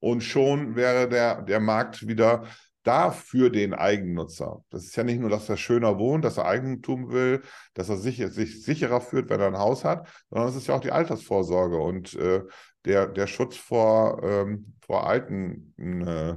[0.00, 2.44] Und schon wäre der, der Markt wieder
[2.86, 4.62] da für den Eigennutzer.
[4.70, 7.42] Das ist ja nicht nur, dass er schöner wohnt, dass er Eigentum will,
[7.74, 10.76] dass er sich, sich sicherer fühlt, wenn er ein Haus hat, sondern es ist ja
[10.76, 12.42] auch die Altersvorsorge und äh,
[12.84, 15.74] der, der Schutz vor, ähm, vor alten
[16.06, 16.36] äh,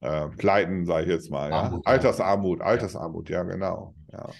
[0.00, 1.52] äh, Pleiten, sage ich jetzt mal.
[1.52, 1.92] Armut, ja.
[1.92, 3.94] Altersarmut, Altersarmut, ja, genau.
[4.12, 4.30] Ja.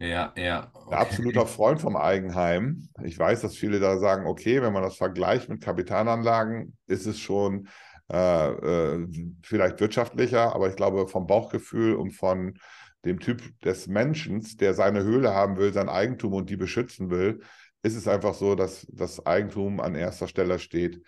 [0.00, 0.70] Ja, ja.
[0.72, 0.94] Okay.
[0.94, 2.88] absoluter Freund vom Eigenheim.
[3.04, 7.18] Ich weiß, dass viele da sagen, okay, wenn man das vergleicht mit Kapitalanlagen, ist es
[7.20, 7.68] schon
[8.10, 9.08] äh, äh,
[9.42, 12.58] vielleicht wirtschaftlicher, aber ich glaube vom Bauchgefühl und von
[13.04, 17.40] dem Typ des Menschen, der seine Höhle haben will, sein Eigentum und die beschützen will,
[17.82, 21.02] ist es einfach so, dass das Eigentum an erster Stelle steht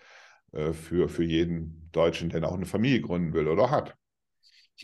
[0.53, 3.95] äh, für, für jeden Deutschen, der auch eine Familie gründen will oder hat.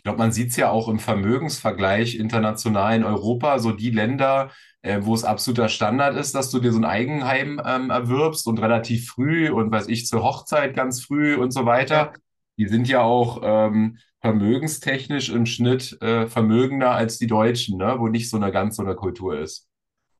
[0.00, 4.50] Ich glaube, man sieht es ja auch im Vermögensvergleich international in Europa, so die Länder,
[4.80, 8.62] äh, wo es absoluter Standard ist, dass du dir so ein Eigenheim ähm, erwirbst und
[8.62, 12.14] relativ früh und weiß ich, zur Hochzeit ganz früh und so weiter.
[12.56, 17.96] Die sind ja auch ähm, vermögenstechnisch im Schnitt äh, vermögender als die Deutschen, ne?
[17.98, 19.68] Wo nicht so eine ganz so eine Kultur ist.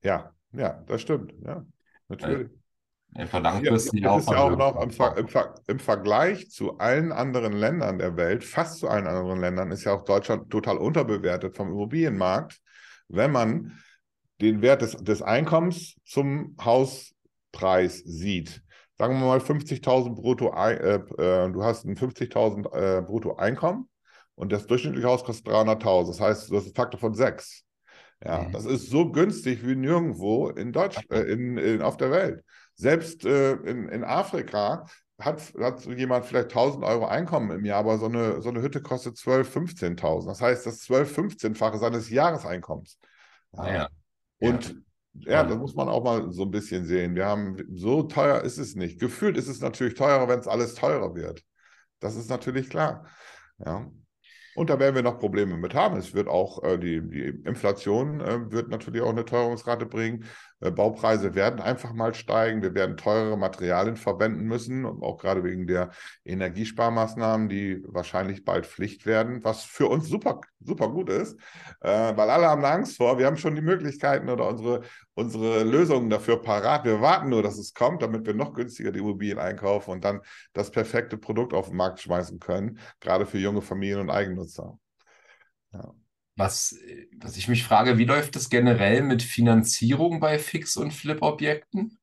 [0.02, 1.32] Ja, ja, das stimmt.
[1.42, 1.64] Ja,
[2.08, 2.48] natürlich.
[2.48, 2.59] Einfach
[3.16, 3.26] Ja,
[3.72, 7.52] das auch ist ja auch noch im, Ver im, Ver im Vergleich zu allen anderen
[7.52, 11.68] Ländern der Welt, fast zu allen anderen Ländern, ist ja auch Deutschland total unterbewertet vom
[11.68, 12.60] Immobilienmarkt,
[13.08, 13.72] wenn man
[14.40, 18.62] den Wert des, des Einkommens zum Hauspreis sieht.
[18.96, 23.88] Sagen wir mal 50.000 brutto, äh, äh, du hast ein 50.000 äh, brutto Einkommen
[24.34, 26.08] und das durchschnittliche Haus kostet 300.000.
[26.08, 27.64] Das heißt, du hast einen Faktor von 6.
[28.22, 28.52] Ja, Mhm.
[28.52, 32.44] das ist so günstig wie nirgendwo in Deutsch, äh, in, in, auf der Welt.
[32.80, 34.86] Selbst äh, in, in Afrika
[35.20, 38.80] hat, hat jemand vielleicht 1000 Euro Einkommen im Jahr, aber so eine, so eine Hütte
[38.80, 40.26] kostet 12.000, 15.000.
[40.26, 42.98] Das heißt, das 12-, 15-fache seines Jahreseinkommens.
[43.52, 43.88] Ah, ja.
[44.38, 44.76] Und
[45.12, 47.14] ja, das muss man auch mal so ein bisschen sehen.
[47.14, 48.98] Wir haben, so teuer ist es nicht.
[48.98, 51.42] Gefühlt ist es natürlich teurer, wenn es alles teurer wird.
[51.98, 53.04] Das ist natürlich klar.
[53.58, 53.90] Ja.
[54.54, 55.96] Und da werden wir noch Probleme mit haben.
[55.98, 60.24] Es wird auch äh, die, die Inflation äh, wird natürlich auch eine Teuerungsrate bringen.
[60.60, 62.62] Äh, Baupreise werden einfach mal steigen.
[62.62, 65.90] Wir werden teurere Materialien verwenden müssen, auch gerade wegen der
[66.24, 71.38] Energiesparmaßnahmen, die wahrscheinlich bald Pflicht werden, was für uns super, super gut ist,
[71.80, 73.18] äh, weil alle haben Angst vor.
[73.18, 74.82] Wir haben schon die Möglichkeiten oder unsere,
[75.14, 76.84] unsere Lösungen dafür parat.
[76.84, 80.20] Wir warten nur, dass es kommt, damit wir noch günstiger die Immobilien einkaufen und dann
[80.52, 84.78] das perfekte Produkt auf den Markt schmeißen können, gerade für junge Familien und Eigennutzer.
[85.72, 85.94] Ja.
[86.40, 86.74] Was,
[87.18, 91.98] was ich mich frage, wie läuft das generell mit Finanzierung bei Fix- und Flip-Objekten?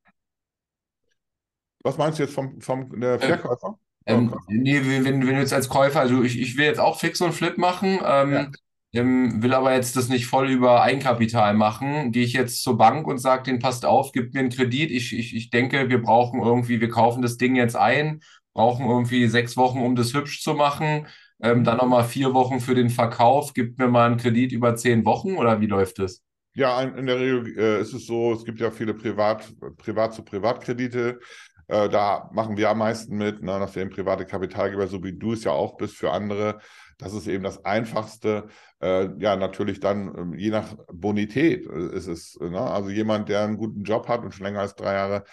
[1.83, 3.79] Was meinst du jetzt vom, vom äh, Verkäufer?
[4.05, 7.19] Ähm, nee, wenn, wenn du jetzt als Käufer, also ich, ich will jetzt auch Fix
[7.19, 8.51] und Flip machen, ähm, ja.
[8.93, 12.11] ähm, will aber jetzt das nicht voll über Eigenkapital machen.
[12.11, 14.91] Gehe ich jetzt zur Bank und sage den passt auf, gib mir einen Kredit.
[14.91, 18.21] Ich, ich, ich denke, wir brauchen irgendwie, wir kaufen das Ding jetzt ein,
[18.53, 21.07] brauchen irgendwie sechs Wochen, um das hübsch zu machen.
[21.41, 23.53] Ähm, dann nochmal vier Wochen für den Verkauf.
[23.53, 26.23] Gibt mir mal einen Kredit über zehn Wochen oder wie läuft das?
[26.53, 30.23] Ja, in der Regel äh, ist es so, es gibt ja viele Privat, Privat zu
[30.23, 31.19] Privatkredite.
[31.67, 35.43] Äh, da machen wir am meisten mit, ne, eben private Kapitalgeber, so wie du es
[35.43, 36.59] ja auch bist für andere.
[36.97, 38.47] Das ist eben das Einfachste.
[38.81, 42.39] Äh, ja, natürlich dann, ähm, je nach Bonität äh, ist es.
[42.39, 42.59] Ne?
[42.59, 45.23] Also jemand, der einen guten Job hat und schon länger als drei Jahre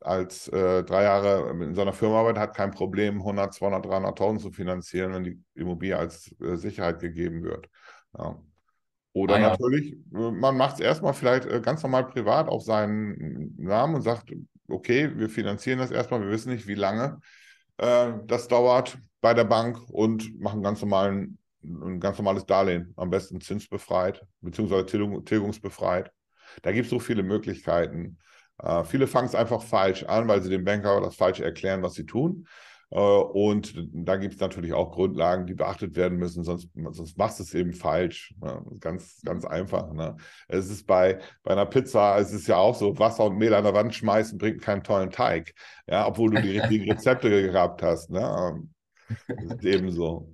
[0.00, 4.50] als äh, drei Jahre in seiner Firma arbeitet, hat kein Problem, 100, 200, 300.000 zu
[4.50, 7.68] finanzieren, wenn die Immobilie als äh, Sicherheit gegeben wird.
[8.16, 8.40] Ja.
[9.12, 9.48] Oder ah, ja.
[9.50, 14.02] natürlich, äh, man macht es erstmal vielleicht äh, ganz normal privat auf seinen Namen und
[14.02, 14.32] sagt,
[14.68, 17.20] okay, wir finanzieren das erstmal, wir wissen nicht, wie lange
[17.78, 23.10] äh, das dauert bei der Bank und machen ganz normalen, ein ganz normales Darlehen, am
[23.10, 24.86] besten zinsbefreit, beziehungsweise
[25.24, 26.12] tilgungsbefreit.
[26.62, 28.18] Da gibt es so viele Möglichkeiten.
[28.62, 31.94] Äh, viele fangen es einfach falsch an, weil sie dem Banker das Falsche erklären, was
[31.94, 32.46] sie tun.
[32.90, 37.38] Äh, und da gibt es natürlich auch Grundlagen, die beachtet werden müssen, sonst, sonst machst
[37.38, 38.34] du es eben falsch.
[38.40, 38.62] Ne?
[38.80, 39.92] Ganz, ganz einfach.
[39.92, 40.16] Ne?
[40.48, 43.64] Es ist bei, bei einer Pizza, es ist ja auch so, Wasser und Mehl an
[43.64, 45.54] der Wand schmeißen bringt keinen tollen Teig.
[45.88, 48.10] Ja, obwohl du die richtigen Rezepte gehabt hast.
[48.10, 48.62] Ne?
[49.28, 50.32] Das ist eben so.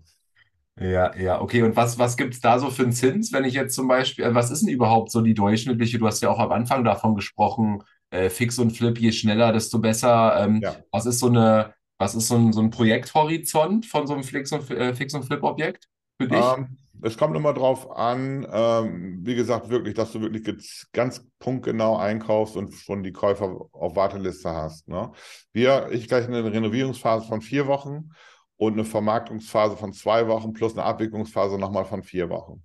[0.81, 1.63] Ja, ja, okay.
[1.63, 4.25] Und was, was gibt es da so für einen Zins, wenn ich jetzt zum Beispiel,
[4.25, 7.15] äh, was ist denn überhaupt so die durchschnittliche, du hast ja auch am Anfang davon
[7.15, 7.83] gesprochen,
[8.13, 10.45] äh, Fix und Flip, je schneller, desto besser.
[10.45, 10.77] Ähm, ja.
[10.91, 14.53] Was ist so eine, was ist so ein, so ein Projekthorizont von so einem Fix
[14.53, 15.89] und, äh, Fix und Flip-Objekt
[16.21, 16.39] für dich?
[16.39, 21.97] Ähm, es kommt immer darauf an, ähm, wie gesagt, wirklich, dass du wirklich ganz punktgenau
[21.97, 24.89] einkaufst und schon die Käufer auf Warteliste hast.
[24.89, 25.11] Ne?
[25.53, 28.11] Wir, ich gleich eine Renovierungsphase von vier Wochen
[28.57, 32.63] und eine Vermarktungsphase von zwei Wochen plus eine Abwicklungsphase nochmal von vier Wochen.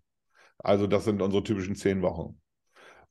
[0.60, 2.40] Also das sind unsere typischen zehn Wochen.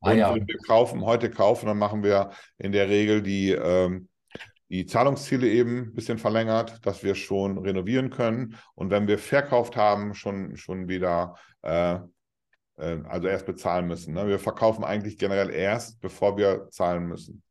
[0.00, 0.34] Ah, und ja.
[0.34, 4.08] wenn wir kaufen, heute kaufen, dann machen wir in der Regel die, ähm,
[4.68, 8.56] die Zahlungsziele eben ein bisschen verlängert, dass wir schon renovieren können.
[8.74, 11.98] Und wenn wir verkauft haben, schon, schon wieder, äh,
[12.76, 14.14] äh, also erst bezahlen müssen.
[14.14, 14.26] Ne?
[14.26, 17.42] Wir verkaufen eigentlich generell erst, bevor wir zahlen müssen.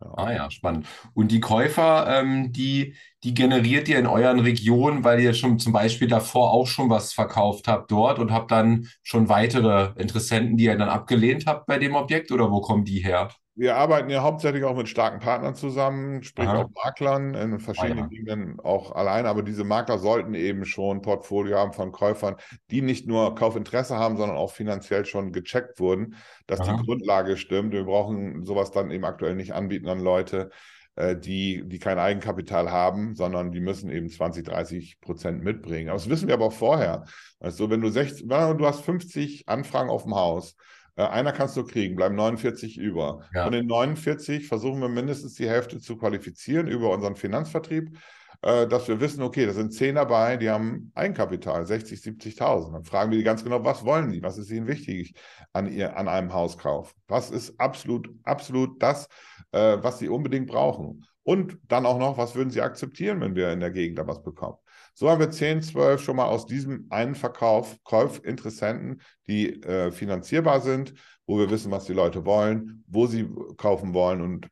[0.00, 0.86] Ah ja, spannend.
[1.14, 5.72] Und die Käufer, ähm, die, die generiert ihr in euren Regionen, weil ihr schon zum
[5.72, 10.64] Beispiel davor auch schon was verkauft habt dort und habt dann schon weitere Interessenten, die
[10.64, 13.30] ihr dann abgelehnt habt bei dem Objekt oder wo kommen die her?
[13.56, 16.62] Wir arbeiten ja hauptsächlich auch mit starken Partnern zusammen, sprich Aha.
[16.62, 18.08] auch Maklern in verschiedenen ah.
[18.08, 19.26] Gegenden auch allein.
[19.26, 22.34] Aber diese Makler sollten eben schon ein Portfolio haben von Käufern,
[22.70, 26.16] die nicht nur Kaufinteresse haben, sondern auch finanziell schon gecheckt wurden,
[26.48, 26.76] dass Aha.
[26.76, 27.72] die Grundlage stimmt.
[27.72, 30.50] Wir brauchen sowas dann eben aktuell nicht anbieten an Leute,
[30.96, 35.90] äh, die, die kein Eigenkapital haben, sondern die müssen eben 20, 30 Prozent mitbringen.
[35.90, 37.04] Aber das wissen wir aber auch vorher.
[37.38, 40.56] Also wenn du 60, du hast 50 Anfragen auf dem Haus
[41.02, 43.24] einer kannst du kriegen, bleiben 49 über.
[43.34, 43.44] Ja.
[43.44, 47.98] Von den 49 versuchen wir mindestens die Hälfte zu qualifizieren über unseren Finanzvertrieb,
[48.42, 52.72] äh, dass wir wissen, okay, da sind 10 dabei, die haben Eigenkapital, 60, 70.000.
[52.72, 54.22] Dann fragen wir die ganz genau, was wollen die?
[54.22, 55.14] Was ist ihnen wichtig
[55.52, 56.94] an, ihr, an einem Hauskauf?
[57.08, 59.08] Was ist absolut, absolut das,
[59.52, 61.06] äh, was sie unbedingt brauchen?
[61.22, 64.22] Und dann auch noch, was würden sie akzeptieren, wenn wir in der Gegend da was
[64.22, 64.58] bekommen?
[64.94, 70.60] So haben wir 10, 12 schon mal aus diesem einen Verkauf Kaufinteressenten, die äh, finanzierbar
[70.60, 70.94] sind,
[71.26, 74.48] wo wir wissen, was die Leute wollen, wo sie kaufen wollen und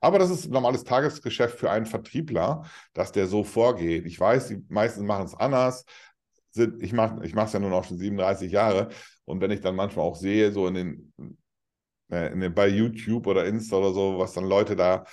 [0.00, 4.06] aber das ist normales Tagesgeschäft für einen Vertriebler, dass der so vorgeht.
[4.06, 5.84] Ich weiß, die meisten machen es anders.
[6.80, 8.88] Ich mache ich es ja nun auch schon 37 Jahre.
[9.24, 11.12] Und wenn ich dann manchmal auch sehe, so in den
[12.08, 15.04] äh, bei YouTube oder Insta oder so, was dann Leute da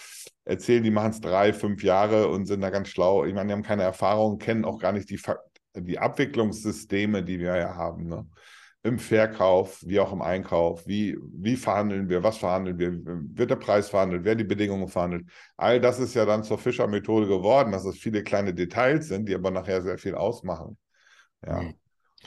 [0.46, 3.26] erzählen, die machen es drei, fünf Jahre und sind da ganz schlau.
[3.26, 5.20] Ich meine, die haben keine Erfahrung, kennen auch gar nicht die,
[5.76, 8.08] die Abwicklungssysteme, die wir ja haben.
[8.08, 8.26] Ne?
[8.86, 10.86] im Verkauf wie auch im Einkauf.
[10.86, 12.22] Wie, wie verhandeln wir?
[12.22, 12.92] Was verhandeln wir?
[13.36, 14.24] Wird der Preis verhandelt?
[14.24, 15.26] Werden die Bedingungen verhandelt?
[15.58, 19.34] All das ist ja dann zur Fischer-Methode geworden, dass es viele kleine Details sind, die
[19.34, 20.78] aber nachher sehr viel ausmachen.
[21.44, 21.64] Ja.
[21.64, 21.74] Mhm.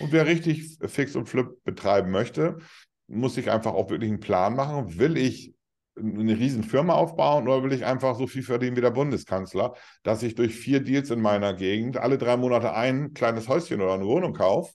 [0.00, 2.58] Und wer richtig Fix und Flip betreiben möchte,
[3.06, 4.98] muss sich einfach auch wirklich einen Plan machen.
[4.98, 5.54] Will ich
[5.98, 10.22] eine riesen Firma aufbauen oder will ich einfach so viel verdienen wie der Bundeskanzler, dass
[10.22, 14.06] ich durch vier Deals in meiner Gegend alle drei Monate ein kleines Häuschen oder eine
[14.06, 14.72] Wohnung kaufe,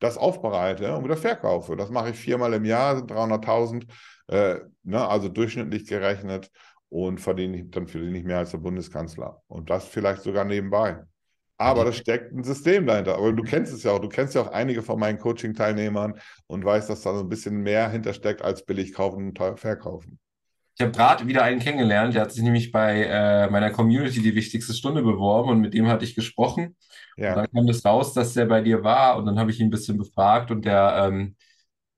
[0.00, 1.76] das aufbereite und wieder verkaufe.
[1.76, 3.86] Das mache ich viermal im Jahr, sind 300.000,
[4.28, 6.50] äh, ne, also durchschnittlich gerechnet
[6.88, 9.42] und verdiene dann verdiene ich mehr als der Bundeskanzler.
[9.48, 11.04] Und das vielleicht sogar nebenbei.
[11.56, 13.16] Aber da steckt ein System dahinter.
[13.16, 14.00] Aber du kennst es ja auch.
[14.00, 16.14] Du kennst ja auch einige von meinen Coaching-Teilnehmern
[16.46, 20.18] und weißt, dass da so ein bisschen mehr hintersteckt als billig kaufen und teuer verkaufen.
[20.76, 24.34] Ich habe gerade wieder einen kennengelernt, der hat sich nämlich bei äh, meiner Community die
[24.34, 26.76] wichtigste Stunde beworben und mit dem hatte ich gesprochen.
[27.16, 27.30] Ja.
[27.30, 29.68] Und dann kam das raus, dass der bei dir war und dann habe ich ihn
[29.68, 31.36] ein bisschen befragt und der, ähm,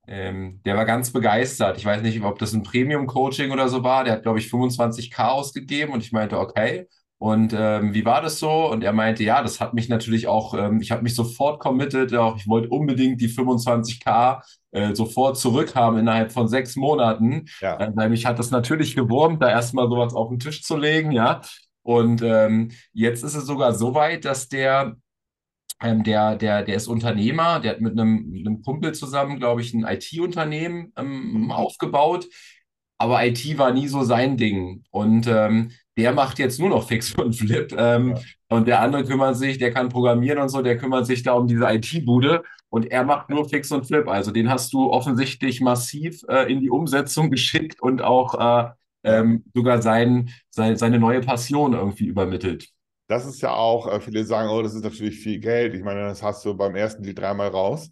[0.07, 1.79] ähm, der war ganz begeistert.
[1.79, 4.05] Ich weiß nicht, ob das ein Premium-Coaching oder so war.
[4.05, 6.87] Der hat, glaube ich, 25k ausgegeben und ich meinte, okay.
[7.19, 8.71] Und ähm, wie war das so?
[8.71, 12.15] Und er meinte, ja, das hat mich natürlich auch, ähm, ich habe mich sofort committed,
[12.15, 17.47] auch ich wollte unbedingt die 25k äh, sofort zurückhaben innerhalb von sechs Monaten.
[17.61, 17.79] Ja.
[17.81, 21.11] Äh, weil mich hat das natürlich gewurmt, da erstmal sowas auf den Tisch zu legen,
[21.11, 21.41] ja.
[21.83, 24.97] Und ähm, jetzt ist es sogar so weit, dass der,
[25.81, 29.63] ähm, der, der, der ist Unternehmer, der hat mit einem, mit einem Kumpel zusammen, glaube
[29.63, 32.27] ich, ein IT-Unternehmen ähm, aufgebaut
[32.99, 34.85] aber IT war nie so sein Ding.
[34.91, 37.75] Und ähm, der macht jetzt nur noch Fix und Flip.
[37.77, 38.23] Ähm, ja.
[38.49, 41.49] Und der andere kümmert sich, der kann programmieren und so, der kümmert sich da um
[41.49, 44.07] diese IT-Bude und er macht nur Fix und Flip.
[44.09, 48.71] Also den hast du offensichtlich massiv äh, in die Umsetzung geschickt und auch äh,
[49.05, 52.69] ähm, sogar sein, sein, seine neue Passion irgendwie übermittelt.
[53.09, 55.75] Das ist ja auch, äh, viele sagen, oh, das ist natürlich viel Geld.
[55.75, 57.89] Ich meine, das hast du beim ersten Deal dreimal raus.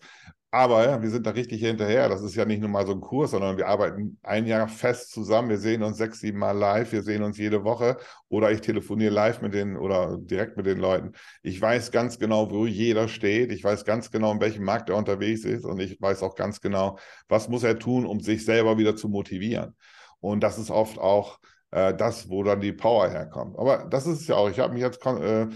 [0.54, 2.08] Aber wir sind da richtig hinterher.
[2.08, 5.10] Das ist ja nicht nur mal so ein Kurs, sondern wir arbeiten ein Jahr fest
[5.10, 5.48] zusammen.
[5.48, 6.92] Wir sehen uns sechs, sieben Mal live.
[6.92, 7.96] Wir sehen uns jede Woche
[8.28, 11.10] oder ich telefoniere live mit den oder direkt mit den Leuten.
[11.42, 13.50] Ich weiß ganz genau, wo jeder steht.
[13.50, 16.60] Ich weiß ganz genau, in welchem Markt er unterwegs ist und ich weiß auch ganz
[16.60, 19.74] genau, was muss er tun, um sich selber wieder zu motivieren.
[20.20, 21.40] Und das ist oft auch
[21.72, 23.58] äh, das, wo dann die Power herkommt.
[23.58, 24.48] Aber das ist es ja auch.
[24.48, 25.48] Ich habe mich jetzt äh,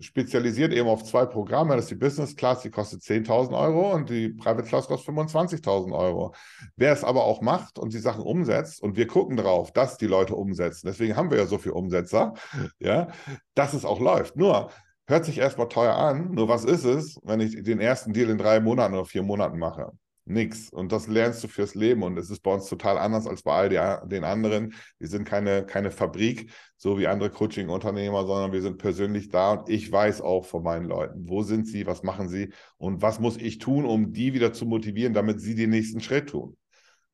[0.00, 1.74] spezialisiert eben auf zwei Programme.
[1.74, 5.92] Das ist die Business Class, die kostet 10.000 Euro und die Private Class kostet 25.000
[5.92, 6.34] Euro.
[6.76, 10.06] Wer es aber auch macht und die Sachen umsetzt und wir gucken darauf, dass die
[10.06, 12.34] Leute umsetzen, deswegen haben wir ja so viele Umsetzer,
[12.78, 13.08] ja,
[13.54, 14.36] dass es auch läuft.
[14.36, 14.70] Nur,
[15.06, 18.38] hört sich erstmal teuer an, nur was ist es, wenn ich den ersten Deal in
[18.38, 19.92] drei Monaten oder vier Monaten mache?
[20.28, 20.70] Nix.
[20.70, 22.02] Und das lernst du fürs Leben.
[22.02, 24.74] Und es ist bei uns total anders als bei all die, den anderen.
[24.98, 29.52] Wir sind keine, keine Fabrik, so wie andere Coaching-Unternehmer, sondern wir sind persönlich da.
[29.52, 33.20] Und ich weiß auch von meinen Leuten, wo sind sie, was machen sie und was
[33.20, 36.56] muss ich tun, um die wieder zu motivieren, damit sie den nächsten Schritt tun.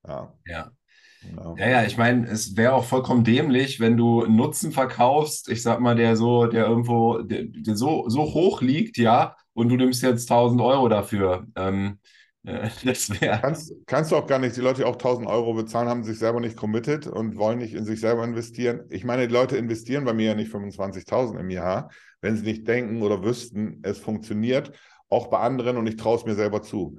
[0.06, 0.34] Ja.
[0.46, 0.70] Ja.
[1.36, 5.62] Ja, ja, ja ich meine, es wäre auch vollkommen dämlich, wenn du Nutzen verkaufst, ich
[5.62, 9.76] sag mal, der so, der irgendwo, der, der so, so hoch liegt, ja, und du
[9.76, 11.46] nimmst jetzt 1000 Euro dafür.
[11.56, 11.98] Ähm,
[13.40, 14.56] kannst, kannst du auch gar nicht.
[14.56, 17.74] Die Leute, die auch 1000 Euro bezahlen, haben sich selber nicht committed und wollen nicht
[17.74, 18.82] in sich selber investieren.
[18.90, 22.68] Ich meine, die Leute investieren bei mir ja nicht 25.000 im Jahr, wenn sie nicht
[22.68, 24.72] denken oder wüssten, es funktioniert,
[25.08, 26.98] auch bei anderen und ich traue es mir selber zu.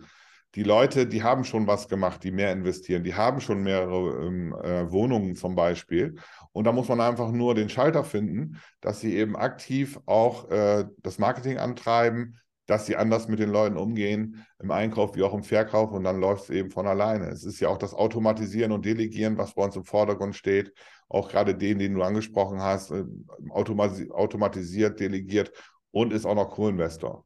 [0.55, 4.55] Die Leute, die haben schon was gemacht, die mehr investieren, die haben schon mehrere ähm,
[4.63, 6.15] äh, Wohnungen zum Beispiel.
[6.53, 10.85] Und da muss man einfach nur den Schalter finden, dass sie eben aktiv auch äh,
[11.03, 15.43] das Marketing antreiben, dass sie anders mit den Leuten umgehen, im Einkauf wie auch im
[15.43, 17.27] Verkauf und dann läuft es eben von alleine.
[17.27, 20.73] Es ist ja auch das Automatisieren und Delegieren, was bei uns im Vordergrund steht,
[21.07, 23.03] auch gerade den, den du angesprochen hast, äh,
[23.49, 25.51] automatisiert, delegiert
[25.91, 27.25] und ist auch noch Co-Investor.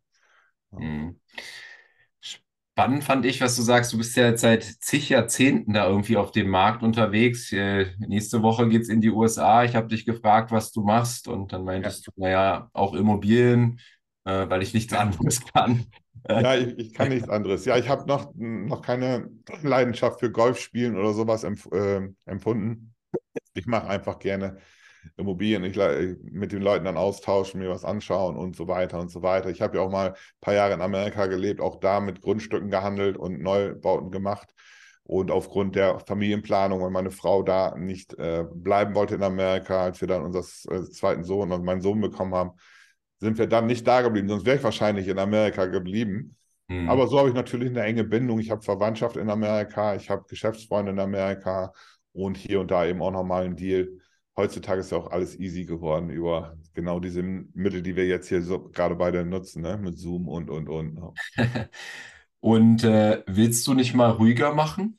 [0.71, 1.19] Mhm.
[2.21, 6.15] Spannend fand ich, was du sagst, du bist ja jetzt seit zig Jahrzehnten da irgendwie
[6.15, 7.52] auf dem Markt unterwegs.
[7.52, 9.65] Äh, nächste Woche geht es in die USA.
[9.65, 12.13] Ich habe dich gefragt, was du machst und dann meintest ja.
[12.15, 13.82] du, naja, auch Immobilien
[14.25, 15.86] äh, weil ich nichts anderes kann.
[16.27, 17.65] Ja, ich, ich kann nichts anderes.
[17.65, 19.29] Ja, ich habe noch, noch keine
[19.62, 22.93] Leidenschaft für Golfspielen oder sowas empf äh, empfunden.
[23.53, 24.58] Ich mache einfach gerne
[25.17, 25.77] Immobilien, ich,
[26.23, 29.49] mit den Leuten dann austauschen, mir was anschauen und so weiter und so weiter.
[29.49, 32.69] Ich habe ja auch mal ein paar Jahre in Amerika gelebt, auch da mit Grundstücken
[32.69, 34.53] gehandelt und Neubauten gemacht.
[35.03, 40.01] Und aufgrund der Familienplanung, weil meine Frau da nicht äh, bleiben wollte in Amerika, als
[40.01, 42.51] wir dann unseren äh, zweiten Sohn und meinen Sohn bekommen haben,
[43.20, 46.36] sind wir dann nicht da geblieben, sonst wäre ich wahrscheinlich in Amerika geblieben.
[46.67, 46.89] Mhm.
[46.89, 48.39] Aber so habe ich natürlich eine enge Bindung.
[48.39, 51.74] Ich habe Verwandtschaft in Amerika, ich habe Geschäftsfreunde in Amerika
[52.13, 53.89] und hier und da eben auch nochmal einen Deal.
[54.38, 58.41] Heutzutage ist ja auch alles easy geworden über genau diese Mittel, die wir jetzt hier
[58.41, 59.78] so gerade beide nutzen, ne?
[59.78, 60.99] mit Zoom und, und, und.
[62.41, 64.97] Und äh, willst du nicht mal ruhiger machen?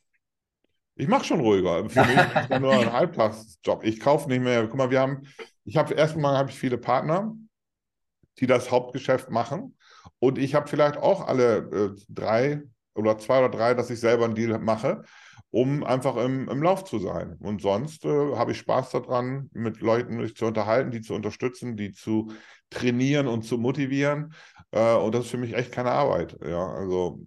[0.94, 1.88] Ich mache schon ruhiger.
[1.88, 3.84] Für mich ist das nur ein Halbtagsjob.
[3.84, 4.66] Ich kaufe nicht mehr.
[4.66, 5.22] Guck mal, wir haben,
[5.64, 7.34] ich habe erstmal habe ich viele Partner,
[8.40, 9.76] die das Hauptgeschäft machen.
[10.18, 11.58] Und ich habe vielleicht auch alle
[11.96, 12.62] äh, drei
[12.94, 15.04] oder zwei oder drei, dass ich selber einen Deal mache,
[15.50, 17.36] um einfach im, im Lauf zu sein.
[17.40, 21.76] Und sonst äh, habe ich Spaß daran, mit Leuten mich zu unterhalten, die zu unterstützen,
[21.76, 22.32] die zu
[22.70, 24.34] trainieren und zu motivieren.
[24.70, 26.36] Äh, und das ist für mich echt keine Arbeit.
[26.44, 27.26] Ja, also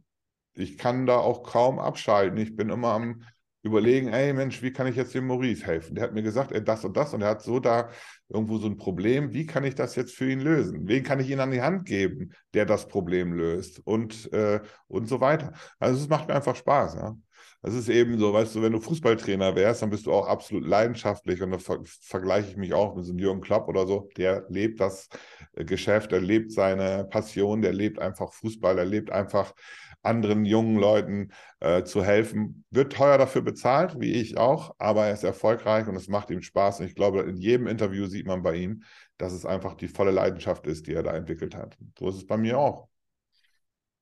[0.55, 2.38] ich kann da auch kaum abschalten.
[2.38, 3.24] Ich bin immer am
[3.64, 5.95] überlegen, ey Mensch, wie kann ich jetzt dem Maurice helfen?
[5.95, 7.89] Der hat mir gesagt, er das und das und er hat so da
[8.30, 9.34] irgendwo so ein Problem.
[9.34, 10.88] Wie kann ich das jetzt für ihn lösen?
[10.88, 13.80] Wen kann ich ihn an die Hand geben, der das Problem löst?
[13.86, 15.54] Und, äh, und so weiter.
[15.80, 16.96] Also es macht mir einfach Spaß.
[16.96, 17.16] Ja?
[17.64, 20.68] Das ist eben so, weißt du, wenn du Fußballtrainer wärst, dann bist du auch absolut
[20.68, 24.10] leidenschaftlich und da ver vergleiche ich mich auch mit so einem Jürgen Klopp oder so.
[24.18, 25.08] Der lebt das
[25.54, 29.54] äh, Geschäft, der lebt seine Passion, der lebt einfach Fußball, der lebt einfach
[30.04, 32.66] anderen jungen Leuten äh, zu helfen.
[32.70, 36.41] Wird teuer dafür bezahlt, wie ich auch, aber er ist erfolgreich und es macht ihm
[36.41, 36.82] Spaß.
[36.82, 38.84] Und ich glaube, in jedem Interview sieht man bei ihm,
[39.18, 41.78] dass es einfach die volle Leidenschaft ist, die er da entwickelt hat.
[41.97, 42.89] So ist es bei mir auch.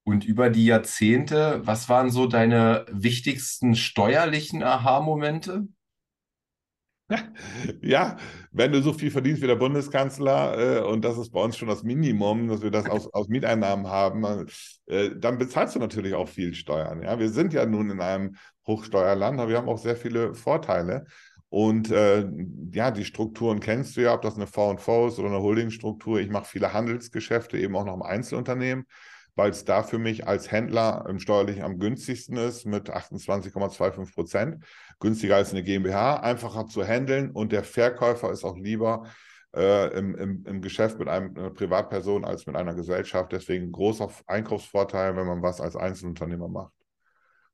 [0.04, 5.68] Und über die Jahrzehnte, was waren so deine wichtigsten steuerlichen Aha-Momente?
[7.82, 8.18] Ja,
[8.51, 11.68] wenn du so viel verdienst wie der Bundeskanzler, äh, und das ist bei uns schon
[11.68, 14.47] das Minimum, dass wir das aus, aus Mieteinnahmen haben,
[14.88, 17.01] äh, dann bezahlst du natürlich auch viel Steuern.
[17.01, 18.36] Ja, wir sind ja nun in einem
[18.68, 21.05] Hochsteuerland, aber wir haben auch sehr viele Vorteile.
[21.49, 22.26] Und äh,
[22.72, 26.20] ja, die Strukturen kennst du ja, ob das eine V&V ist oder eine Holdingstruktur.
[26.20, 28.86] Ich mache viele Handelsgeschäfte, eben auch noch im Einzelunternehmen
[29.36, 34.64] weil es da für mich als Händler im Steuerlichen am günstigsten ist mit 28,25 Prozent.
[35.02, 39.04] Günstiger als eine GmbH, einfacher zu handeln und der Verkäufer ist auch lieber
[39.54, 43.34] äh, im, im, im Geschäft mit einem, einer Privatperson als mit einer Gesellschaft.
[43.34, 46.72] Deswegen großer Einkaufsvorteil, wenn man was als Einzelunternehmer macht.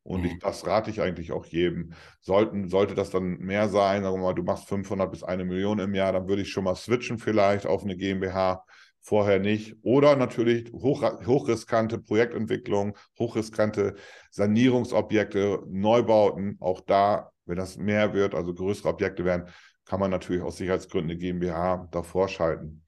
[0.03, 0.39] Und ich, mhm.
[0.39, 1.93] das rate ich eigentlich auch jedem.
[2.21, 5.79] Sollten, sollte das dann mehr sein, sagen wir mal, du machst 500 bis eine Million
[5.79, 8.63] im Jahr, dann würde ich schon mal switchen vielleicht auf eine GmbH
[9.01, 9.75] vorher nicht.
[9.81, 13.95] Oder natürlich hoch, hochriskante Projektentwicklung, hochriskante
[14.31, 16.57] Sanierungsobjekte, Neubauten.
[16.59, 19.49] Auch da, wenn das mehr wird, also größere Objekte werden,
[19.85, 22.83] kann man natürlich aus Sicherheitsgründen eine GmbH davor schalten.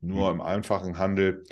[0.00, 0.40] Nur mhm.
[0.40, 1.44] im einfachen Handel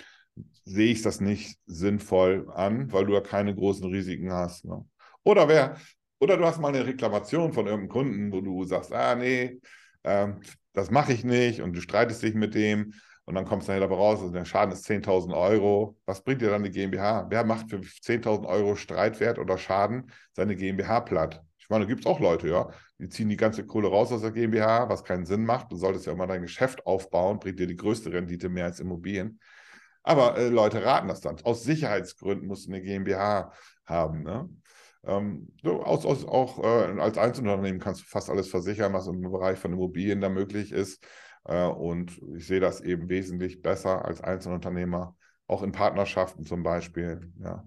[0.65, 4.65] sehe ich das nicht sinnvoll an, weil du ja keine großen Risiken hast.
[4.65, 4.85] Ne?
[5.23, 5.77] Oder wer,
[6.19, 9.59] oder du hast mal eine Reklamation von irgendeinem Kunden, wo du sagst, ah nee,
[10.03, 10.41] ähm,
[10.73, 12.93] das mache ich nicht und du streitest dich mit dem
[13.25, 15.97] und dann kommst du nachher dabei raus, also der Schaden ist 10.000 Euro.
[16.05, 17.27] Was bringt dir dann die GmbH?
[17.29, 21.43] Wer macht für 10.000 Euro Streitwert oder Schaden seine GmbH platt?
[21.71, 22.69] Ich meine, da gibt es auch Leute, ja,
[22.99, 25.71] die ziehen die ganze Kohle raus aus der GmbH, was keinen Sinn macht.
[25.71, 29.39] Du solltest ja immer dein Geschäft aufbauen, bringt dir die größte Rendite mehr als Immobilien.
[30.03, 31.37] Aber äh, Leute raten das dann.
[31.45, 33.53] Aus Sicherheitsgründen musst du eine GmbH
[33.85, 34.23] haben.
[34.23, 34.49] Ne?
[35.05, 39.21] Ähm, so, aus, aus, auch äh, als Einzelunternehmen kannst du fast alles versichern, was im
[39.21, 41.01] Bereich von Immobilien da möglich ist.
[41.45, 45.15] Äh, und ich sehe das eben wesentlich besser als Einzelunternehmer,
[45.47, 47.31] auch in Partnerschaften zum Beispiel.
[47.39, 47.63] Ja,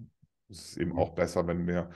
[0.47, 1.89] es ist eben auch besser, wenn wir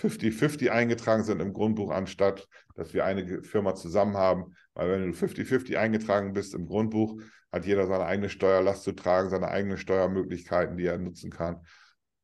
[0.00, 4.54] 50-50 eingetragen sind im Grundbuch, anstatt dass wir eine Firma zusammen haben.
[4.74, 7.20] Weil wenn du 50-50 eingetragen bist im Grundbuch,
[7.50, 11.62] hat jeder seine eigene Steuerlast zu tragen, seine eigenen Steuermöglichkeiten, die er nutzen kann.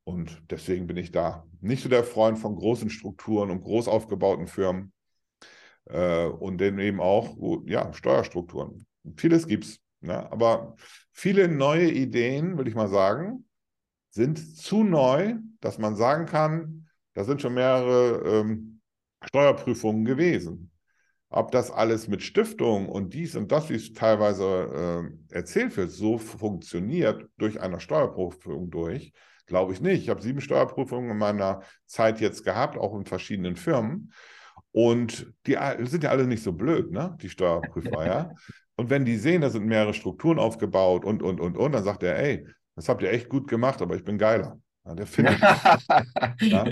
[0.05, 4.47] Und deswegen bin ich da nicht so der Freund von großen Strukturen und groß aufgebauten
[4.47, 4.93] Firmen
[5.87, 8.87] äh, und dann eben auch ja, Steuerstrukturen.
[9.17, 9.79] Vieles gibt es.
[10.01, 10.31] Ne?
[10.31, 10.75] Aber
[11.13, 13.47] viele neue Ideen, würde ich mal sagen,
[14.11, 16.82] sind zu neu, dass man sagen kann,
[17.15, 18.81] da sind schon mehrere ähm,
[19.25, 20.71] Steuerprüfungen gewesen.
[21.29, 25.91] Ob das alles mit Stiftung und dies und das, wie es teilweise äh, erzählt wird,
[25.91, 29.13] so funktioniert durch eine Steuerprüfung durch,
[29.47, 30.03] glaube ich nicht.
[30.03, 34.13] Ich habe sieben Steuerprüfungen in meiner Zeit jetzt gehabt, auch in verschiedenen Firmen.
[34.73, 37.17] Und die sind ja alle nicht so blöd, ne?
[37.21, 38.31] Die Steuerprüfer, ja.
[38.77, 42.03] Und wenn die sehen, da sind mehrere Strukturen aufgebaut und, und, und, und, dann sagt
[42.03, 44.59] er, ey, das habt ihr echt gut gemacht, aber ich bin geiler.
[44.85, 45.39] Ja, der findet
[46.41, 46.65] ja?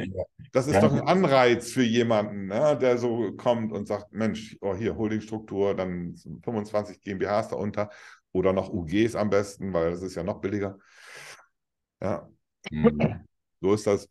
[0.53, 0.81] Das ist ja.
[0.81, 5.77] doch ein Anreiz für jemanden, ne, der so kommt und sagt, Mensch, oh, hier Holdingstruktur,
[5.77, 7.91] dann 25 GmbHs darunter
[8.33, 10.79] oder noch UGs am besten, weil das ist ja noch billiger.
[12.03, 12.29] Ja,
[12.71, 13.27] mhm.
[13.61, 14.09] so ist das.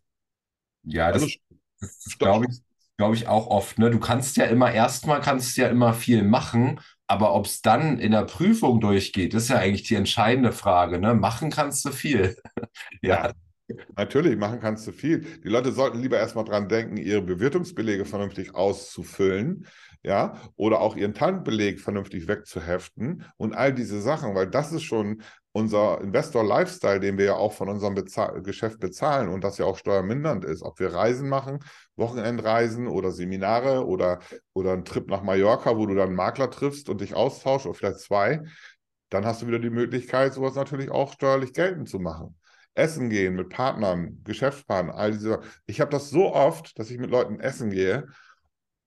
[0.84, 1.36] Ja, das, also,
[1.82, 2.62] das, das glaube ich,
[2.96, 3.80] glaube ich auch oft.
[3.80, 3.90] Ne?
[3.90, 8.12] Du kannst ja immer, erstmal kannst ja immer viel machen, aber ob es dann in
[8.12, 11.00] der Prüfung durchgeht, ist ja eigentlich die entscheidende Frage.
[11.00, 11.16] Ne?
[11.16, 12.38] Machen kannst du viel.
[13.02, 13.34] ja.
[13.96, 15.22] Natürlich, machen kannst du viel.
[15.44, 19.68] Die Leute sollten lieber erstmal dran denken, ihre Bewirtungsbelege vernünftig auszufüllen,
[20.02, 25.22] ja, oder auch ihren Tankbeleg vernünftig wegzuheften und all diese Sachen, weil das ist schon
[25.52, 29.78] unser Investor-Lifestyle, den wir ja auch von unserem Bezahl Geschäft bezahlen und das ja auch
[29.78, 31.60] steuermindernd ist, ob wir Reisen machen,
[31.96, 34.20] Wochenendreisen oder Seminare oder,
[34.54, 37.76] oder einen Trip nach Mallorca, wo du dann einen Makler triffst und dich austauschst oder
[37.76, 38.42] vielleicht zwei,
[39.10, 42.39] dann hast du wieder die Möglichkeit, sowas natürlich auch steuerlich geltend zu machen.
[42.76, 45.42] Essen gehen mit Partnern, Geschäftspartnern, all diese.
[45.66, 48.08] Ich habe das so oft, dass ich mit Leuten essen gehe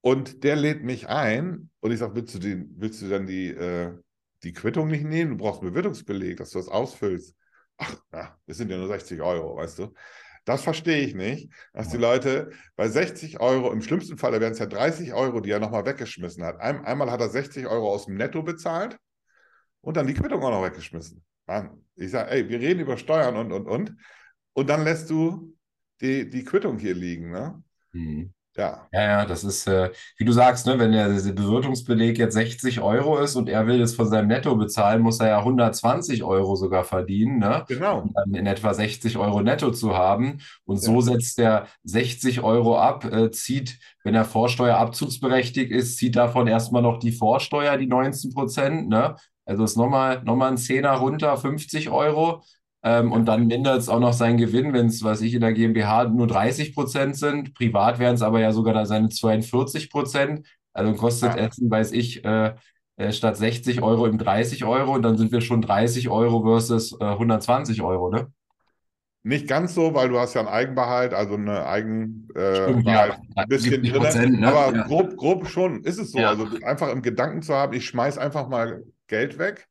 [0.00, 3.48] und der lädt mich ein und ich sage, willst du, den, willst du dann die,
[3.48, 3.92] äh,
[4.42, 5.32] die Quittung nicht nehmen?
[5.32, 7.36] Du brauchst einen Bewirtungsbeleg, dass du das ausfüllst.
[7.78, 9.94] Ach, na, das sind ja nur 60 Euro, weißt du.
[10.44, 14.58] Das verstehe ich nicht, dass die Leute bei 60 Euro, im schlimmsten Fall wären es
[14.58, 16.58] ja 30 Euro, die er nochmal weggeschmissen hat.
[16.60, 18.98] Ein, einmal hat er 60 Euro aus dem Netto bezahlt
[19.82, 21.22] und dann die Quittung auch noch weggeschmissen.
[21.46, 23.96] Mann, ich sage, ey, wir reden über Steuern und, und, und.
[24.54, 25.56] Und dann lässt du
[26.00, 27.30] die, die Quittung hier liegen.
[27.30, 27.62] Ne?
[27.92, 28.34] Mhm.
[28.54, 28.86] Ja.
[28.92, 32.82] Ja, ja, das ist, äh, wie du sagst, ne, wenn der, der Bewirtungsbeleg jetzt 60
[32.82, 36.54] Euro ist und er will es von seinem Netto bezahlen, muss er ja 120 Euro
[36.54, 37.64] sogar verdienen, ne?
[37.66, 38.02] Genau.
[38.02, 40.40] Um dann in etwa 60 Euro netto zu haben.
[40.64, 41.00] Und so ja.
[41.00, 46.98] setzt er 60 Euro ab, äh, zieht, wenn er Vorsteuerabzugsberechtigt ist, zieht davon erstmal noch
[46.98, 49.16] die Vorsteuer, die 19 Prozent, ne?
[49.44, 52.42] Also ist nochmal noch mal ein Zehner runter, 50 Euro.
[52.84, 55.52] Ähm, und dann mindert es auch noch seinen Gewinn, wenn es, was ich in der
[55.52, 57.54] GmbH nur 30 Prozent sind.
[57.54, 60.46] Privat wären es aber ja sogar da seine 42 Prozent.
[60.72, 61.46] Also kostet ja.
[61.46, 62.54] Essen, weiß ich, äh,
[62.96, 64.94] äh, statt 60 Euro im 30 Euro.
[64.94, 68.32] Und dann sind wir schon 30 Euro versus äh, 120 Euro, ne?
[69.24, 73.16] Nicht ganz so, weil du hast ja einen Eigenbehalt, also eine Eigen äh, Stimmt, ja,
[73.36, 74.40] ein bisschen drin.
[74.40, 74.48] Ne?
[74.48, 74.82] Aber ja.
[74.82, 76.18] grob, grob schon ist es so.
[76.18, 76.30] Ja.
[76.30, 78.82] Also einfach im Gedanken zu haben, ich schmeiß einfach mal
[79.12, 79.68] Geld weg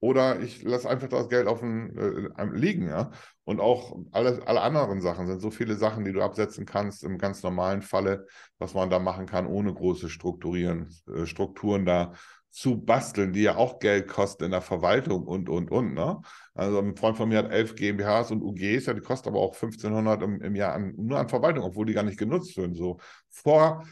[0.00, 3.10] oder ich lasse einfach das Geld auf dem, äh, liegen, ja.
[3.44, 7.18] Und auch alle, alle anderen Sachen sind so viele Sachen, die du absetzen kannst im
[7.18, 8.26] ganz normalen Falle,
[8.58, 12.14] was man da machen kann, ohne große Strukturieren, äh, Strukturen da
[12.50, 15.94] zu basteln, die ja auch Geld kosten in der Verwaltung und, und, und.
[15.94, 16.20] Ne?
[16.54, 19.54] Also ein Freund von mir hat elf GmbHs und UGs, ja, die kosten aber auch
[19.54, 22.74] 1500 im, im Jahr an, nur an Verwaltung, obwohl die gar nicht genutzt werden.
[22.74, 23.84] So vor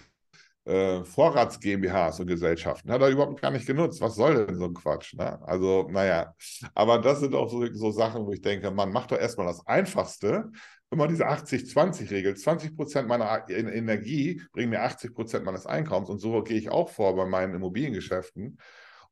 [0.69, 2.93] äh, Vorrats-GmbHs und Gesellschaften.
[2.93, 4.01] Hat er überhaupt gar nicht genutzt.
[4.01, 5.14] Was soll denn so ein Quatsch?
[5.14, 5.41] Ne?
[5.43, 6.35] Also, naja.
[6.75, 9.66] Aber das sind auch so, so Sachen, wo ich denke, man macht doch erstmal das
[9.66, 10.51] Einfachste.
[10.91, 12.37] Immer diese 80-20-Regel.
[12.37, 16.11] 20 Prozent meiner Energie bringen mir 80 Prozent meines Einkommens.
[16.11, 18.59] Und so gehe ich auch vor bei meinen Immobiliengeschäften.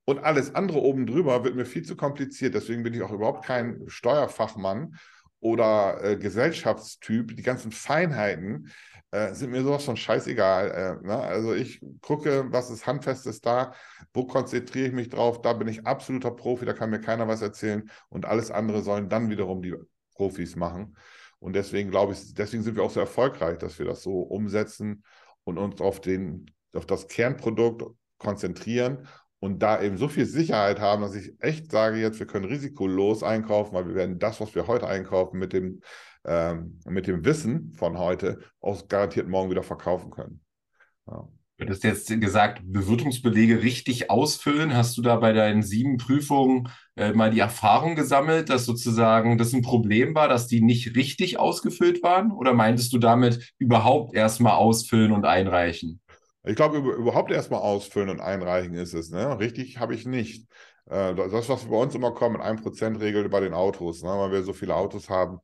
[0.04, 2.54] Und alles andere oben drüber wird mir viel zu kompliziert.
[2.54, 4.96] Deswegen bin ich auch überhaupt kein Steuerfachmann
[5.40, 7.36] oder äh, Gesellschaftstyp.
[7.36, 8.72] Die ganzen Feinheiten,
[9.16, 11.00] äh, sind mir sowas von scheißegal.
[11.02, 11.18] Äh, ne?
[11.18, 13.72] Also ich gucke, was ist Handfestes da,
[14.12, 17.40] wo konzentriere ich mich drauf, da bin ich absoluter Profi, da kann mir keiner was
[17.40, 19.74] erzählen und alles andere sollen dann wiederum die
[20.14, 20.96] Profis machen.
[21.38, 25.02] Und deswegen glaube ich, deswegen sind wir auch so erfolgreich, dass wir das so umsetzen
[25.44, 27.84] und uns auf, den, auf das Kernprodukt
[28.18, 29.06] konzentrieren
[29.38, 33.22] und da eben so viel Sicherheit haben, dass ich echt sage jetzt, wir können risikolos
[33.22, 35.80] einkaufen, weil wir werden das, was wir heute einkaufen, mit dem
[36.26, 40.40] ähm, mit dem Wissen von heute auch garantiert morgen wieder verkaufen können.
[41.06, 41.28] Ja.
[41.58, 44.76] Du hast jetzt gesagt, Bewirtungsbelege richtig ausfüllen.
[44.76, 49.54] Hast du da bei deinen sieben Prüfungen äh, mal die Erfahrung gesammelt, dass sozusagen das
[49.54, 52.30] ein Problem war, dass die nicht richtig ausgefüllt waren?
[52.30, 56.02] Oder meintest du damit überhaupt erstmal ausfüllen und einreichen?
[56.44, 59.10] Ich glaube, überhaupt erstmal ausfüllen und einreichen ist es.
[59.10, 59.38] Ne?
[59.38, 60.46] Richtig habe ich nicht.
[60.90, 64.10] Äh, das, was bei uns immer kommt, mit 1%-Regel bei den Autos, ne?
[64.10, 65.40] weil wir so viele Autos haben,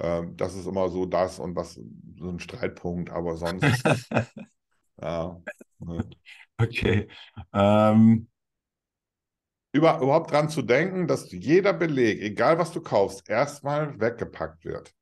[0.00, 1.74] ähm, das ist immer so das und was
[2.18, 3.82] so ein Streitpunkt, aber sonst.
[5.00, 5.40] ja.
[5.78, 6.10] Ne.
[6.58, 7.08] Okay.
[7.52, 8.26] Ähm.
[9.72, 14.92] Über, überhaupt dran zu denken, dass jeder Beleg, egal was du kaufst, erstmal weggepackt wird.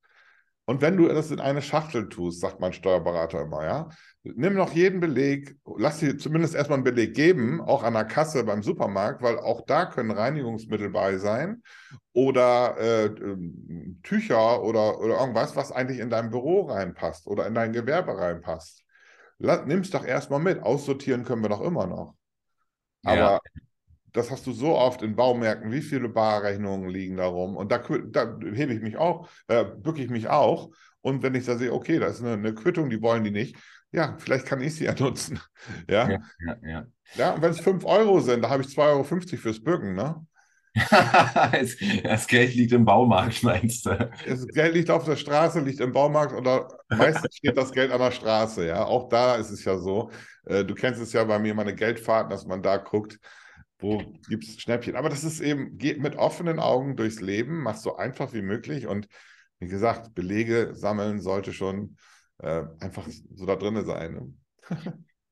[0.68, 3.88] Und wenn du das in eine Schachtel tust, sagt mein Steuerberater immer, ja,
[4.22, 8.44] nimm noch jeden Beleg, lass dir zumindest erstmal einen Beleg geben, auch an der Kasse
[8.44, 11.62] beim Supermarkt, weil auch da können Reinigungsmittel bei sein
[12.12, 17.54] oder äh, ähm, Tücher oder, oder irgendwas, was eigentlich in dein Büro reinpasst oder in
[17.54, 18.84] dein Gewerbe reinpasst.
[19.38, 20.62] Nimm es doch erstmal mit.
[20.62, 22.14] Aussortieren können wir doch immer noch.
[23.04, 23.40] Aber ja
[24.12, 27.56] das hast du so oft in Baumärkten, wie viele Barrechnungen liegen da rum.
[27.56, 30.70] Und da, da hebe ich mich auch, äh, bücke ich mich auch.
[31.00, 33.56] Und wenn ich da sehe, okay, da ist eine, eine Quittung, die wollen die nicht,
[33.92, 35.40] ja, vielleicht kann ich sie ja nutzen.
[35.88, 36.56] Ja, ja, ja.
[36.62, 36.86] ja.
[37.14, 40.26] ja und wenn es 5 Euro sind, da habe ich 2,50 Euro fürs Bücken, ne?
[42.04, 44.10] das Geld liegt im Baumarkt, meinst du?
[44.26, 48.00] Das Geld liegt auf der Straße, liegt im Baumarkt oder meistens steht das Geld an
[48.00, 48.84] der Straße, ja.
[48.84, 50.10] Auch da ist es ja so.
[50.44, 53.18] Äh, du kennst es ja bei mir, meine Geldfahrten, dass man da guckt,
[53.78, 54.96] wo gibt es Schnäppchen?
[54.96, 58.86] Aber das ist eben, geht mit offenen Augen durchs Leben, mach so einfach wie möglich
[58.86, 59.08] und
[59.60, 61.96] wie gesagt, Belege sammeln sollte schon
[62.38, 64.14] äh, einfach so da drin sein.
[64.14, 64.34] Ne?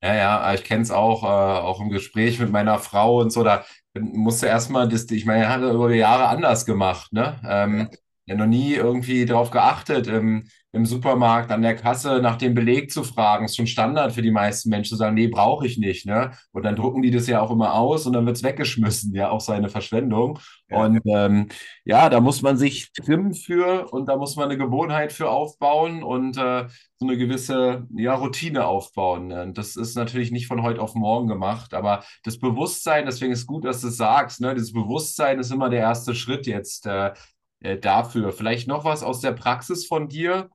[0.02, 3.42] Ja, ja, ich kenne es auch, äh, auch im Gespräch mit meiner Frau und so.
[3.42, 7.40] Da musste erstmal, das, ich meine, er hat er über die Jahre anders gemacht, ne?
[7.48, 7.88] Ähm,
[8.26, 12.90] ja, noch nie irgendwie darauf geachtet, im, im Supermarkt an der Kasse nach dem Beleg
[12.92, 13.46] zu fragen.
[13.46, 16.32] Ist schon Standard für die meisten Menschen zu sagen, nee, brauche ich nicht, ne?
[16.52, 19.30] Und dann drucken die das ja auch immer aus und dann wird es weggeschmissen, ja,
[19.30, 20.38] auch seine Verschwendung.
[20.68, 20.84] Ja.
[20.84, 21.48] Und ähm,
[21.84, 26.02] ja, da muss man sich trimmen für und da muss man eine Gewohnheit für aufbauen
[26.02, 26.66] und äh,
[26.98, 29.32] so eine gewisse ja, Routine aufbauen.
[29.32, 33.46] Und das ist natürlich nicht von heute auf morgen gemacht, aber das Bewusstsein, deswegen ist
[33.46, 34.54] gut, dass du es sagst, ne?
[34.54, 37.12] Dieses Bewusstsein ist immer der erste Schritt jetzt äh,
[37.60, 38.32] äh, dafür.
[38.32, 40.50] Vielleicht noch was aus der Praxis von dir.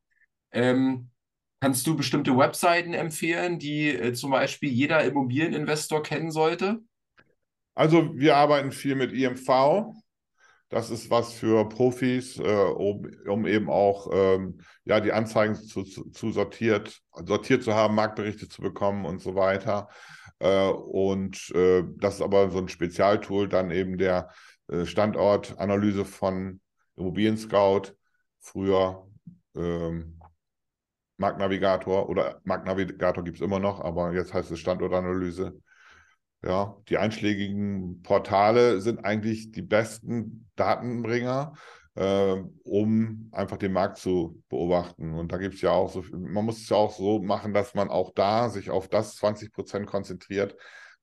[0.52, 1.10] Ähm,
[1.60, 6.80] kannst du bestimmte Webseiten empfehlen, die äh, zum Beispiel jeder Immobilieninvestor kennen sollte?
[7.76, 9.94] Also wir arbeiten viel mit IMV.
[10.70, 15.84] Das ist was für Profis, äh, um, um, eben auch ähm, ja, die Anzeigen zu,
[15.84, 19.90] zu, sortiert, sortiert zu haben, Marktberichte zu bekommen und so weiter.
[20.40, 24.30] Äh, und äh, das ist aber so ein Spezialtool, dann eben der
[24.70, 26.62] äh, Standortanalyse von
[26.96, 27.94] Immobilien Scout,
[28.40, 29.08] früher
[29.56, 30.21] ähm,
[31.22, 35.54] Marktnavigator oder Marktnavigator gibt es immer noch, aber jetzt heißt es Standortanalyse.
[36.44, 41.54] Ja, die einschlägigen Portale sind eigentlich die besten Datenbringer,
[41.96, 45.14] äh, um einfach den Markt zu beobachten.
[45.14, 47.76] Und da gibt es ja auch so, man muss es ja auch so machen, dass
[47.76, 50.56] man auch da sich auf das 20 Prozent konzentriert,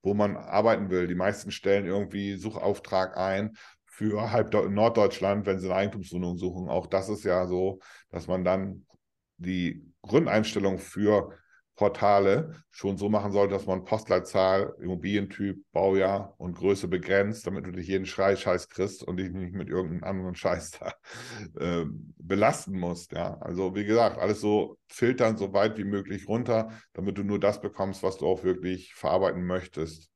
[0.03, 1.07] wo man arbeiten will.
[1.07, 3.57] Die meisten stellen irgendwie Suchauftrag ein
[3.87, 6.69] für halb Norddeutschland, wenn sie eine Eigentumswohnung suchen.
[6.69, 7.79] Auch das ist ja so,
[8.11, 8.87] dass man dann
[9.39, 11.33] die Grundeinstellung für
[11.79, 17.71] Portale schon so machen sollte, dass man Postleitzahl, Immobilientyp, Baujahr und Größe begrenzt, damit du
[17.71, 20.93] dich jeden Schrei Scheiß kriegst und dich nicht mit irgendeinem anderen Scheiß da
[21.61, 21.85] äh,
[22.19, 23.13] belasten musst.
[23.13, 27.39] Ja, also wie gesagt, alles so filtern, so weit wie möglich runter, damit du nur
[27.39, 30.11] das bekommst, was du auch wirklich verarbeiten möchtest.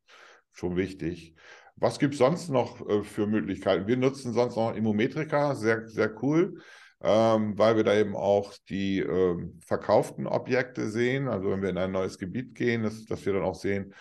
[0.51, 1.37] Schon wichtig.
[1.77, 3.87] Was gibt es sonst noch äh, für Möglichkeiten?
[3.87, 6.61] Wir nutzen sonst noch Immometrika, sehr, sehr cool
[7.03, 11.29] ähm, weil wir da eben auch die ähm, verkauften Objekte sehen.
[11.29, 13.93] Also wenn wir in ein neues Gebiet gehen, dass, dass wir dann auch sehen,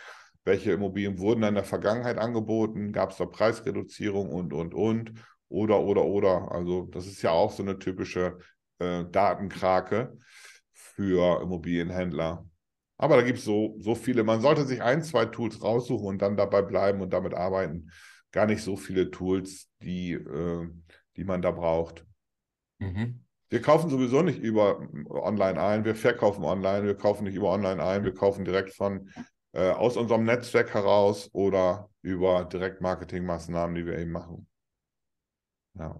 [0.43, 5.13] welche Immobilien wurden in der Vergangenheit angeboten, gab es da Preisreduzierung und, und, und,
[5.49, 6.51] oder, oder, oder.
[6.51, 8.37] Also das ist ja auch so eine typische
[8.79, 10.17] äh, Datenkrake
[10.73, 12.45] für Immobilienhändler.
[12.97, 14.23] Aber da gibt es so, so viele.
[14.23, 17.89] Man sollte sich ein, zwei Tools raussuchen und dann dabei bleiben und damit arbeiten.
[18.31, 20.69] Gar nicht so viele Tools, die, äh,
[21.17, 22.05] die man da braucht.
[22.81, 23.23] Mhm.
[23.49, 27.83] Wir kaufen sowieso nicht über online ein, wir verkaufen online, wir kaufen nicht über online
[27.83, 29.09] ein, wir kaufen direkt von
[29.53, 34.47] äh, aus unserem Netzwerk heraus oder über Direktmarketingmaßnahmen, die wir eben machen.
[35.77, 35.99] Ja.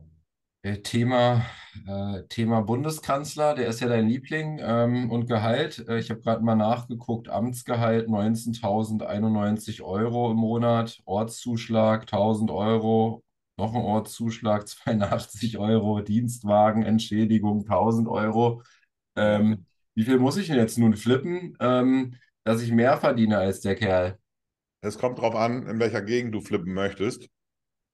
[0.64, 1.46] Äh, Thema,
[1.88, 5.86] äh, Thema Bundeskanzler, der ist ja dein Liebling ähm, und Gehalt.
[5.88, 13.24] Äh, ich habe gerade mal nachgeguckt, Amtsgehalt 19.091 Euro im Monat, Ortszuschlag 1.000 Euro,
[13.62, 18.64] Ortszuschlag 82 Euro, Dienstwagen, Entschädigung 1000 Euro.
[19.16, 23.62] Ähm, wie viel muss ich denn jetzt nun flippen, ähm, dass ich mehr verdiene als
[23.62, 24.18] der Kerl?
[24.82, 27.30] Es kommt darauf an, in welcher Gegend du flippen möchtest.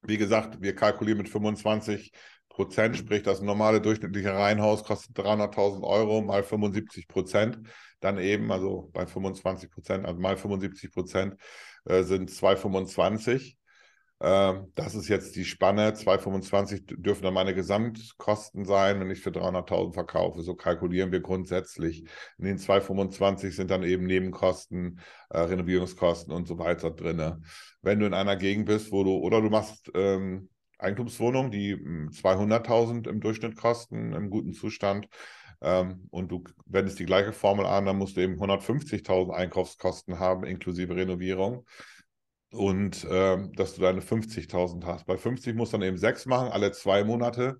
[0.03, 2.11] Wie gesagt, wir kalkulieren mit 25
[2.57, 7.59] Prozent, sprich das normale durchschnittliche Reihenhaus kostet 300.000 Euro mal 75 Prozent.
[7.99, 11.35] Dann eben, also bei 25 Prozent, also mal 75 Prozent
[11.85, 13.57] äh, sind 225.
[14.19, 15.93] Ähm, das ist jetzt die Spanne.
[15.93, 20.41] 225 dürfen dann meine Gesamtkosten sein, wenn ich für 300.000 verkaufe.
[20.41, 22.03] So kalkulieren wir grundsätzlich.
[22.37, 24.99] In den 225 sind dann eben Nebenkosten,
[25.29, 27.43] äh, Renovierungskosten und so weiter drin.
[27.81, 30.49] Wenn du in einer Gegend bist, wo du, oder du machst ähm,
[30.79, 35.07] Eigentumswohnungen, die 200.000 hm, im Durchschnitt kosten, im guten Zustand,
[35.59, 40.43] ähm, und du wendest die gleiche Formel an, dann musst du eben 150.000 Einkaufskosten haben,
[40.43, 41.65] inklusive Renovierung
[42.57, 45.05] und äh, dass du deine 50.000 hast.
[45.05, 47.59] Bei 50 musst du dann eben sechs machen, alle zwei Monate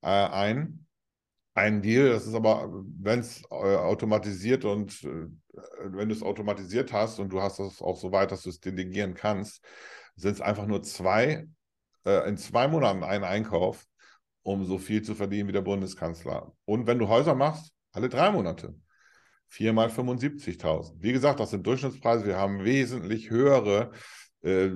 [0.00, 0.86] äh, ein.
[1.54, 2.70] Ein Deal, das ist aber,
[3.00, 5.26] wenn es äh, automatisiert und äh,
[5.86, 8.60] wenn du es automatisiert hast und du hast das auch so weit, dass du es
[8.60, 9.64] delegieren kannst,
[10.14, 11.48] sind es einfach nur zwei,
[12.04, 13.84] äh, in zwei Monaten ein Einkauf,
[14.44, 16.52] um so viel zu verdienen wie der Bundeskanzler.
[16.64, 18.74] Und wenn du Häuser machst, alle drei Monate.
[19.48, 20.92] 4 mal 75.000.
[20.98, 22.26] Wie gesagt, das sind Durchschnittspreise.
[22.26, 23.90] Wir haben wesentlich höhere
[24.42, 24.70] äh,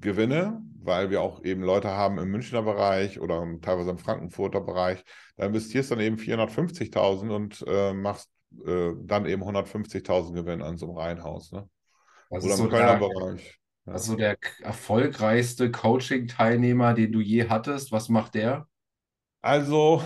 [0.00, 5.04] Gewinne, weil wir auch eben Leute haben im Münchner Bereich oder teilweise im Frankfurter Bereich.
[5.36, 8.30] Da investierst du dann eben 450.000 und äh, machst
[8.64, 11.52] äh, dann eben 150.000 Gewinn an so einem Reihenhaus.
[11.52, 11.68] Ne?
[12.30, 13.58] oder im so Kölner der, Bereich.
[13.86, 13.92] Ja.
[13.92, 18.66] Also der erfolgreichste Coaching-Teilnehmer, den du je hattest, was macht der?
[19.42, 20.02] Also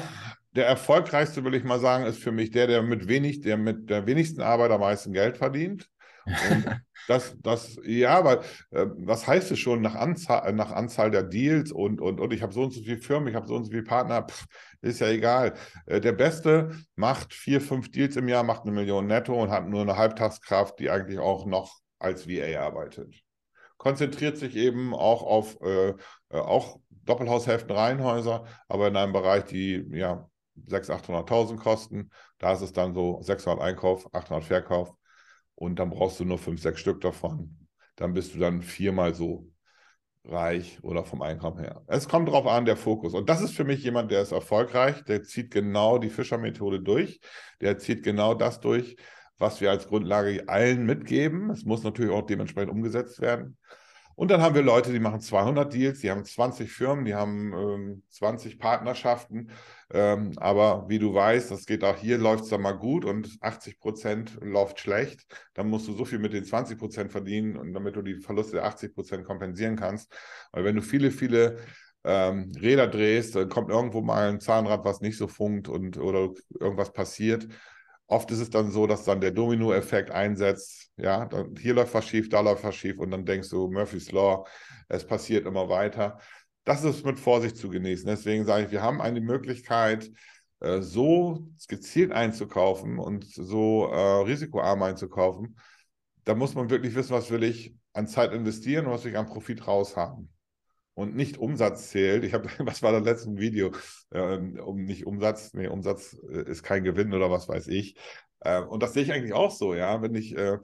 [0.55, 3.89] der erfolgreichste, will ich mal sagen, ist für mich der, der mit wenig, der mit
[3.89, 5.89] der wenigsten Arbeit am meisten Geld verdient.
[6.27, 8.39] Und das, das, ja, weil
[8.71, 12.43] äh, was heißt es schon nach Anzahl, nach Anzahl der Deals und, und, und ich
[12.43, 14.47] habe so und so viele Firmen, ich habe so und so viele Partner, pff,
[14.81, 15.55] ist ja egal.
[15.87, 19.69] Äh, der Beste macht vier, fünf Deals im Jahr, macht eine Million netto und hat
[19.69, 23.15] nur eine Halbtagskraft, die eigentlich auch noch als VA arbeitet.
[23.77, 25.95] Konzentriert sich eben auch auf äh, äh
[26.31, 30.29] auch Doppelhaushälften, Reihenhäuser, aber in einem Bereich, die ja
[30.69, 32.11] 600.000, 800.000 kosten.
[32.39, 34.95] Da ist es dann so 600 Einkauf, 800 Verkauf
[35.61, 37.55] und dann brauchst du nur fünf, sechs Stück davon.
[37.97, 39.47] Dann bist du dann viermal so
[40.25, 41.83] reich oder vom Einkommen her.
[41.87, 43.13] Es kommt darauf an, der Fokus.
[43.13, 47.21] Und das ist für mich jemand, der ist erfolgreich, der zieht genau die Fischermethode durch,
[47.61, 48.97] der zieht genau das durch,
[49.37, 51.51] was wir als Grundlage allen mitgeben.
[51.51, 53.59] Es muss natürlich auch dementsprechend umgesetzt werden.
[54.21, 57.55] Und dann haben wir Leute, die machen 200 Deals, die haben 20 Firmen, die haben
[57.55, 59.51] ähm, 20 Partnerschaften.
[59.91, 63.39] Ähm, aber wie du weißt, das geht auch hier, läuft es dann mal gut und
[63.41, 65.25] 80 Prozent läuft schlecht.
[65.55, 68.57] Dann musst du so viel mit den 20 Prozent verdienen, und damit du die Verluste
[68.57, 70.13] der 80 Prozent kompensieren kannst.
[70.53, 71.57] Weil wenn du viele, viele
[72.05, 76.29] ähm, Räder drehst, dann kommt irgendwo mal ein Zahnrad, was nicht so funkt und oder
[76.61, 77.49] irgendwas passiert.
[78.11, 80.91] Oft ist es dann so, dass dann der Domino-Effekt einsetzt.
[80.97, 84.11] Ja, dann, hier läuft was schief, da läuft was schief und dann denkst du, Murphy's
[84.11, 84.45] Law,
[84.89, 86.19] es passiert immer weiter.
[86.65, 88.07] Das ist mit Vorsicht zu genießen.
[88.07, 90.11] Deswegen sage ich, wir haben eine Möglichkeit,
[90.59, 95.57] äh, so gezielt einzukaufen und so äh, risikoarm einzukaufen.
[96.25, 99.19] Da muss man wirklich wissen, was will ich an Zeit investieren und was will ich
[99.19, 100.29] an Profit raushaben
[101.01, 102.25] und nicht Umsatz zählt.
[102.25, 103.73] Ich habe, was war das letzte Video?
[104.11, 107.97] Äh, um nicht Umsatz, nee, Umsatz äh, ist kein Gewinn oder was weiß ich.
[108.41, 110.03] Äh, und das sehe ich eigentlich auch so, ja.
[110.03, 110.59] Wenn ich äh,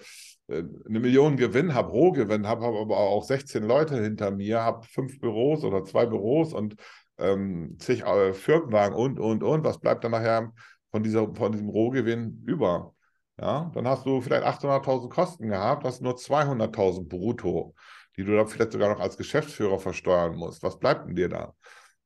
[0.49, 4.87] äh eine Million Gewinn habe, Rohgewinn habe, habe aber auch 16 Leute hinter mir, habe
[4.87, 6.77] fünf Büros oder zwei Büros und
[7.19, 10.53] ähm, zig äh, Firmenwagen und, und, und, was bleibt dann nachher
[10.91, 12.95] von, dieser, von diesem Rohgewinn über?
[13.41, 17.75] Ja, dann hast du vielleicht 800.000 Kosten gehabt, hast nur 200.000 brutto
[18.17, 20.63] die du dann vielleicht sogar noch als Geschäftsführer versteuern musst.
[20.63, 21.55] Was bleibt denn dir da?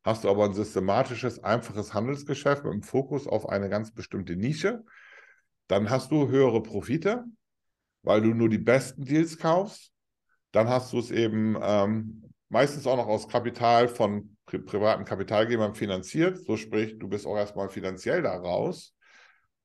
[0.02, 4.82] Hast du aber ein systematisches, einfaches Handelsgeschäft mit einem Fokus auf eine ganz bestimmte Nische,
[5.68, 7.24] dann hast du höhere Profite,
[8.02, 9.92] weil du nur die besten Deals kaufst.
[10.52, 15.74] Dann hast du es eben ähm, meistens auch noch aus Kapital von pri privaten Kapitalgebern
[15.74, 16.38] finanziert.
[16.38, 18.96] So sprich, du bist auch erstmal finanziell da raus.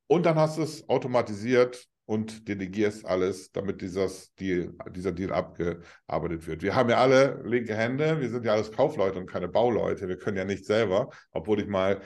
[0.05, 6.61] Und dann hast du es automatisiert und delegierst alles, damit Deal, dieser Deal abgearbeitet wird.
[6.61, 10.07] Wir haben ja alle linke Hände, wir sind ja alles Kaufleute und keine Bauleute.
[10.07, 12.01] Wir können ja nicht selber, obwohl ich mal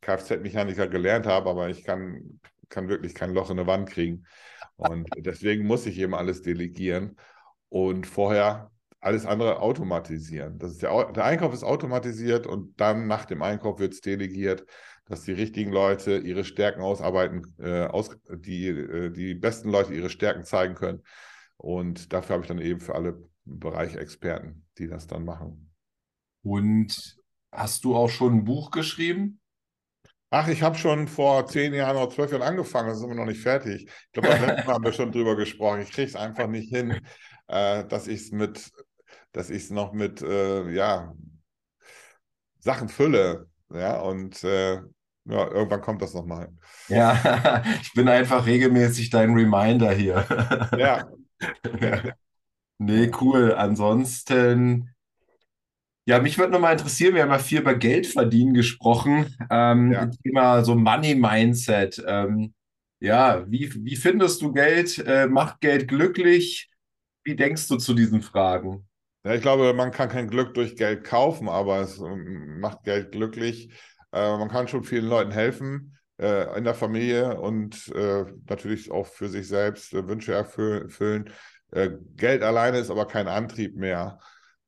[0.00, 4.24] Kfz-Mechaniker gelernt habe, aber ich kann, kann wirklich kein Loch in eine Wand kriegen.
[4.76, 7.16] Und deswegen muss ich eben alles delegieren
[7.68, 10.58] und vorher alles andere automatisieren.
[10.58, 14.64] Das ist der, der Einkauf ist automatisiert und dann nach dem Einkauf wird es delegiert
[15.06, 20.10] dass die richtigen Leute ihre Stärken ausarbeiten, äh, aus, die, äh, die besten Leute ihre
[20.10, 21.02] Stärken zeigen können.
[21.56, 25.70] Und dafür habe ich dann eben für alle Bereiche Experten, die das dann machen.
[26.42, 27.16] Und
[27.52, 29.40] hast du auch schon ein Buch geschrieben?
[30.30, 33.26] Ach, ich habe schon vor zehn Jahren oder zwölf Jahren angefangen, das ist immer noch
[33.26, 33.84] nicht fertig.
[33.84, 35.82] Ich glaube, beim letzten Mal haben wir schon drüber gesprochen.
[35.82, 37.00] Ich kriege es einfach nicht hin,
[37.46, 38.72] äh, dass ich es mit,
[39.32, 41.14] dass ich es noch mit, äh, ja,
[42.58, 43.48] Sachen fülle.
[43.70, 44.80] Ja, und äh,
[45.26, 46.52] ja, irgendwann kommt das nochmal.
[46.88, 50.26] Ja, ich bin einfach regelmäßig dein Reminder hier.
[50.78, 51.08] Ja.
[52.78, 53.54] nee, cool.
[53.54, 54.94] Ansonsten,
[56.06, 59.34] ja, mich würde nochmal interessieren, wir haben ja viel über Geld verdienen gesprochen.
[59.50, 60.06] Ähm, ja.
[60.22, 62.02] Thema so Money Mindset.
[62.06, 62.54] Ähm,
[63.00, 64.98] ja, wie, wie findest du Geld?
[65.06, 66.70] Äh, macht Geld glücklich?
[67.24, 68.86] Wie denkst du zu diesen Fragen?
[69.24, 73.12] Ja, ich glaube, man kann kein Glück durch Geld kaufen, aber es ähm, macht Geld
[73.12, 73.70] glücklich
[74.14, 79.06] äh, man kann schon vielen Leuten helfen äh, in der Familie und äh, natürlich auch
[79.06, 81.30] für sich selbst äh, Wünsche erfüllen.
[81.72, 84.18] Äh, Geld alleine ist aber kein Antrieb mehr.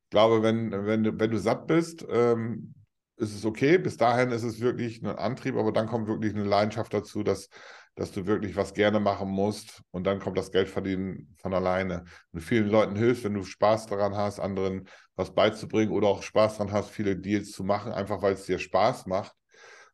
[0.05, 2.75] Ich glaube, wenn, wenn, du, wenn du satt bist, ähm,
[3.17, 3.79] ist es okay.
[3.79, 7.49] Bis dahin ist es wirklich ein Antrieb, aber dann kommt wirklich eine Leidenschaft dazu, dass,
[7.97, 12.05] dass du wirklich was gerne machen musst und dann kommt das Geldverdienen von alleine.
[12.33, 16.59] Du vielen Leuten hilfst, wenn du Spaß daran hast, anderen was beizubringen oder auch Spaß
[16.59, 19.35] daran hast, viele Deals zu machen, einfach weil es dir Spaß macht,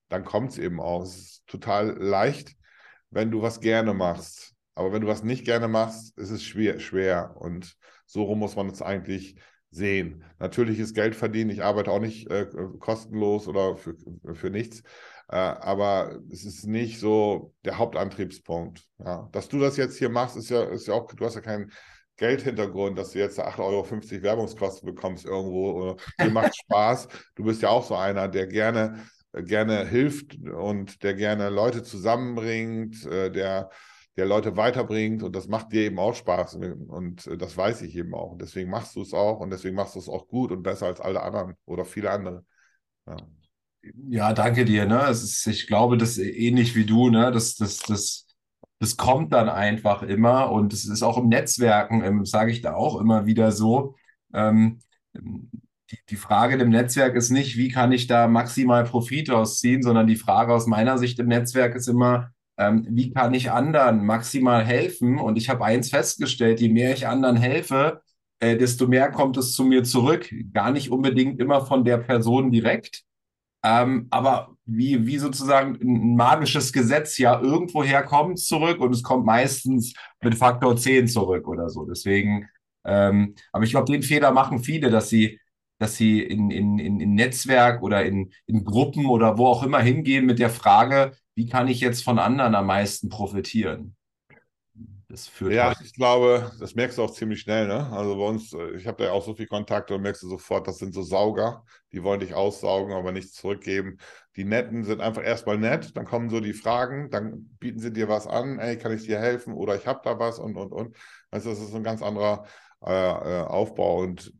[0.09, 1.03] dann kommt es eben auch.
[1.03, 2.57] Es ist total leicht,
[3.11, 4.53] wenn du was gerne machst.
[4.75, 6.81] Aber wenn du was nicht gerne machst, ist es schwer.
[6.81, 7.37] schwer.
[7.39, 7.77] Und
[8.07, 9.37] so rum muss man es eigentlich
[9.71, 10.25] sehen.
[10.39, 11.51] Natürlich ist Geld verdienen.
[11.51, 12.47] Ich arbeite auch nicht äh,
[12.79, 13.95] kostenlos oder für,
[14.35, 14.83] für nichts.
[15.33, 18.87] Äh, aber es ist nicht so der Hauptantriebspunkt.
[18.99, 19.31] Ja.
[19.33, 21.73] Dass du das jetzt hier machst, ist ja, ist ja auch, du hast ja keinen
[22.19, 25.73] Geldhintergrund, dass du jetzt 8,50 Euro Werbungskosten bekommst irgendwo.
[25.73, 27.09] Oder, dir macht Spaß.
[27.35, 29.03] Du bist ja auch so einer, der gerne
[29.35, 33.71] gerne hilft und der gerne Leute zusammenbringt, äh, der
[34.19, 38.15] der Leute weiterbringt und das macht dir eben auch Spaß und das weiß ich eben
[38.15, 38.33] auch.
[38.33, 40.85] Und deswegen machst du es auch und deswegen machst du es auch gut und besser
[40.85, 42.45] als alle anderen oder viele andere.
[43.07, 43.17] Ja,
[44.09, 44.87] ja danke dir.
[44.87, 45.09] Ne?
[45.11, 47.11] Ist, ich glaube, das ähnlich wie du.
[47.11, 47.31] Ne?
[47.33, 48.27] Das, das, das,
[48.79, 52.75] das kommt dann einfach immer und es ist auch im Netzwerken, ähm, sage ich da
[52.75, 53.95] auch immer wieder so.
[54.35, 54.81] Ähm,
[55.15, 60.07] die, die Frage im Netzwerk ist nicht, wie kann ich da maximal Profit ausziehen, sondern
[60.07, 64.65] die Frage aus meiner Sicht im Netzwerk ist immer, ähm, wie kann ich anderen maximal
[64.65, 65.19] helfen?
[65.19, 68.03] Und ich habe eins festgestellt, je mehr ich anderen helfe,
[68.41, 70.33] äh, desto mehr kommt es zu mir zurück.
[70.53, 73.05] Gar nicht unbedingt immer von der Person direkt,
[73.65, 79.25] ähm, aber wie, wie sozusagen ein magisches Gesetz ja irgendwoher kommt zurück und es kommt
[79.25, 81.85] meistens mit Faktor 10 zurück oder so.
[81.85, 82.49] Deswegen,
[82.85, 85.39] ähm, aber ich glaube, den Fehler machen viele, dass sie
[85.83, 90.27] dass sie in, in, in, Netzwerk oder in, in Gruppen oder wo auch immer hingehen
[90.27, 93.97] mit der Frage, wie kann ich jetzt von anderen am meisten profitieren?
[95.13, 97.69] Das führt ja, ich glaube, das merkst du auch ziemlich schnell.
[97.69, 97.87] Ne?
[97.93, 100.29] Also bei uns, äh, ich habe da ja auch so viel Kontakte und merkst du
[100.29, 103.99] sofort, das sind so Sauger, die wollen dich aussaugen, aber nichts zurückgeben.
[104.37, 108.09] Die Netten sind einfach erstmal nett, dann kommen so die Fragen, dann bieten sie dir
[108.09, 110.97] was an, ey, kann ich dir helfen oder ich habe da was und und und.
[111.31, 112.47] Also das ist ein ganz anderer
[112.83, 114.33] äh, äh Aufbau und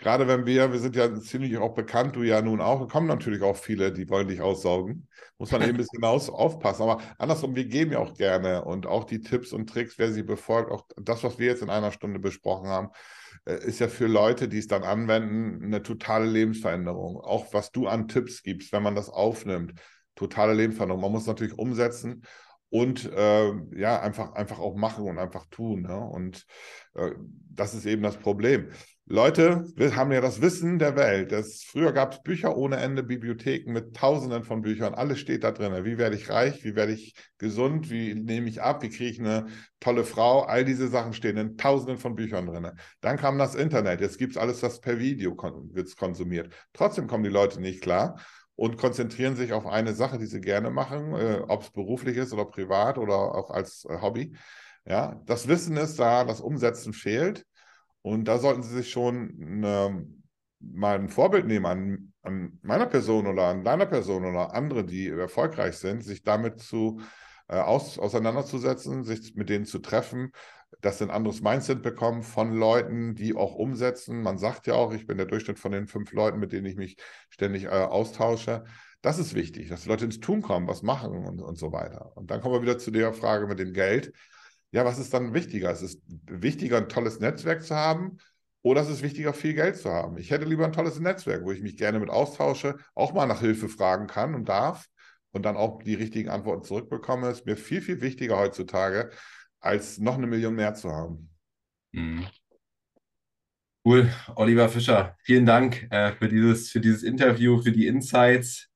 [0.00, 3.42] gerade wenn wir, wir sind ja ziemlich auch bekannt, du ja nun auch, kommen natürlich
[3.42, 5.06] auch viele, die wollen dich aussaugen.
[5.38, 6.82] Muss man eben ein bisschen aus, aufpassen.
[6.82, 10.22] Aber andersrum, wir geben ja auch gerne und auch die Tipps und Tricks, wer sie
[10.22, 12.88] befolgt, auch das, was wir jetzt in einer Stunde besprochen haben,
[13.44, 17.18] äh, ist ja für Leute, die es dann anwenden, eine totale Lebensveränderung.
[17.18, 19.74] Auch was du an Tipps gibst, wenn man das aufnimmt,
[20.14, 21.02] totale Lebensveränderung.
[21.02, 22.22] Man muss natürlich umsetzen
[22.70, 25.82] und äh, ja, einfach, einfach auch machen und einfach tun.
[25.82, 25.98] Ne?
[25.98, 26.46] Und
[26.94, 27.10] äh,
[27.50, 28.70] das ist eben das Problem.
[29.12, 29.64] Leute,
[29.96, 31.32] haben ja das Wissen der Welt.
[31.32, 34.94] Das, früher gab es Bücher ohne Ende, Bibliotheken mit Tausenden von Büchern.
[34.94, 35.84] Alles steht da drin.
[35.84, 36.62] Wie werde ich reich?
[36.62, 37.90] Wie werde ich gesund?
[37.90, 38.84] Wie nehme ich ab?
[38.84, 39.48] Wie kriege ich eine
[39.80, 40.42] tolle Frau?
[40.42, 42.70] All diese Sachen stehen in Tausenden von Büchern drin.
[43.00, 44.00] Dann kam das Internet.
[44.00, 46.54] Jetzt gibt es alles, was per Video kon wird konsumiert.
[46.72, 48.20] Trotzdem kommen die Leute nicht klar
[48.54, 52.32] und konzentrieren sich auf eine Sache, die sie gerne machen, äh, ob es beruflich ist
[52.32, 54.36] oder privat oder auch als äh, Hobby.
[54.84, 57.44] Ja, das Wissen ist da, das Umsetzen fehlt.
[58.02, 60.06] Und da sollten Sie sich schon eine,
[60.60, 65.08] mal ein Vorbild nehmen an, an, meiner Person oder an deiner Person oder andere, die
[65.08, 67.00] erfolgreich sind, sich damit zu
[67.48, 70.32] äh, aus, auseinanderzusetzen, sich mit denen zu treffen,
[70.80, 74.22] dass sie ein anderes Mindset bekommen von Leuten, die auch umsetzen.
[74.22, 76.76] Man sagt ja auch, ich bin der Durchschnitt von den fünf Leuten, mit denen ich
[76.76, 76.96] mich
[77.28, 78.64] ständig äh, austausche.
[79.02, 82.16] Das ist wichtig, dass die Leute ins Tun kommen, was machen und, und so weiter.
[82.16, 84.12] Und dann kommen wir wieder zu der Frage mit dem Geld
[84.72, 85.70] ja, was ist dann wichtiger?
[85.70, 88.18] Ist es wichtiger, ein tolles Netzwerk zu haben
[88.62, 90.16] oder ist es wichtiger, viel Geld zu haben?
[90.18, 93.40] Ich hätte lieber ein tolles Netzwerk, wo ich mich gerne mit austausche, auch mal nach
[93.40, 94.86] Hilfe fragen kann und darf
[95.32, 97.30] und dann auch die richtigen Antworten zurückbekomme.
[97.30, 99.10] Ist mir viel, viel wichtiger heutzutage,
[99.60, 101.30] als noch eine Million mehr zu haben.
[101.92, 102.26] Mhm.
[103.84, 108.68] Cool, Oliver Fischer, vielen Dank äh, für, dieses, für dieses Interview, für die Insights.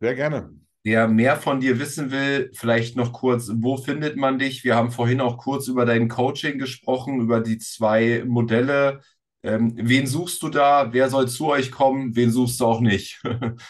[0.00, 0.61] Sehr gerne.
[0.84, 4.64] Wer mehr von dir wissen will, vielleicht noch kurz, wo findet man dich?
[4.64, 9.00] Wir haben vorhin auch kurz über dein Coaching gesprochen, über die zwei Modelle.
[9.44, 10.92] Ähm, wen suchst du da?
[10.92, 12.16] Wer soll zu euch kommen?
[12.16, 13.22] Wen suchst du auch nicht?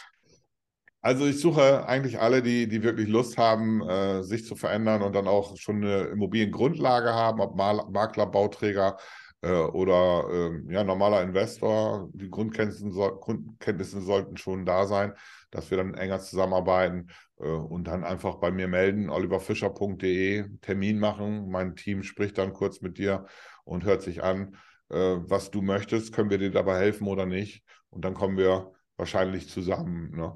[1.05, 5.13] Also ich suche eigentlich alle, die, die wirklich Lust haben, äh, sich zu verändern und
[5.15, 8.99] dann auch schon eine Immobiliengrundlage haben, ob Mal Makler, Bauträger
[9.41, 12.09] äh, oder äh, ja, normaler Investor.
[12.13, 12.85] Die Grundkenntnisse,
[13.21, 15.13] Grundkenntnisse sollten schon da sein
[15.53, 21.49] dass wir dann enger zusammenarbeiten äh, und dann einfach bei mir melden, oliverfischer.de, Termin machen.
[21.49, 23.27] Mein Team spricht dann kurz mit dir
[23.65, 24.57] und hört sich an,
[24.89, 26.13] äh, was du möchtest.
[26.13, 27.65] Können wir dir dabei helfen oder nicht?
[27.91, 30.11] Und dann kommen wir wahrscheinlich zusammen.
[30.17, 30.35] Ne?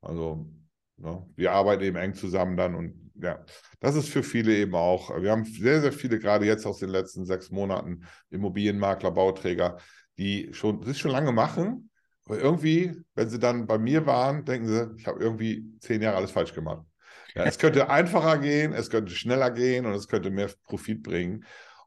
[0.00, 0.50] Also
[0.96, 1.24] ne?
[1.36, 3.44] wir arbeiten eben eng zusammen dann und ja,
[3.78, 5.10] das ist für viele eben auch.
[5.22, 9.78] Wir haben sehr, sehr viele, gerade jetzt aus den letzten sechs Monaten, Immobilienmakler, Bauträger,
[10.18, 11.90] die schon, das schon lange machen,
[12.26, 16.16] aber irgendwie, wenn sie dann bei mir waren, denken sie, ich habe irgendwie zehn Jahre
[16.16, 16.86] alles falsch gemacht.
[17.34, 21.44] Ja, es könnte einfacher gehen, es könnte schneller gehen und es könnte mehr Profit bringen.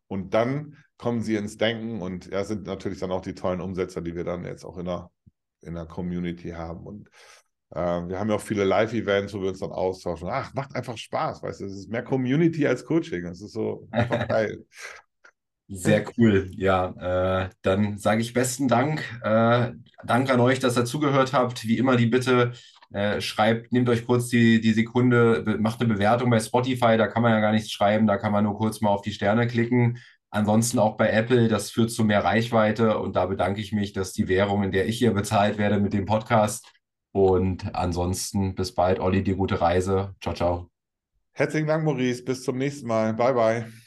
[0.08, 4.02] Und dann kommen sie ins Denken und ja, sind natürlich dann auch die tollen Umsetzer,
[4.02, 5.12] die wir dann jetzt auch in der,
[5.62, 6.86] in der Community haben.
[6.86, 7.10] Und
[7.72, 10.30] äh, wir haben ja auch viele Live-Events, wo wir uns dann austauschen.
[10.32, 13.26] Ach, macht einfach Spaß, weißt du, es ist mehr Community als Coaching.
[13.26, 14.66] Es ist so einfach geil.
[15.68, 16.50] Sehr cool.
[16.56, 19.04] Ja, äh, dann sage ich besten Dank.
[19.24, 19.72] Äh,
[20.04, 21.66] danke an euch, dass ihr zugehört habt.
[21.66, 22.54] Wie immer die Bitte,
[22.94, 27.22] äh, schreibt, nehmt euch kurz die, die Sekunde, macht eine Bewertung bei Spotify, da kann
[27.22, 29.98] man ja gar nichts schreiben, da kann man nur kurz mal auf die Sterne klicken.
[30.30, 34.14] Ansonsten auch bei Apple, das führt zu mehr Reichweite und da bedanke ich mich, dass
[34.14, 36.72] die Währung, in der ich hier bezahlt werde mit dem Podcast.
[37.12, 40.16] Und ansonsten bis bald, Olli, die gute Reise.
[40.22, 40.70] Ciao, ciao.
[41.32, 42.24] Herzlichen Dank, Maurice.
[42.24, 43.14] Bis zum nächsten Mal.
[43.14, 43.87] Bye, bye.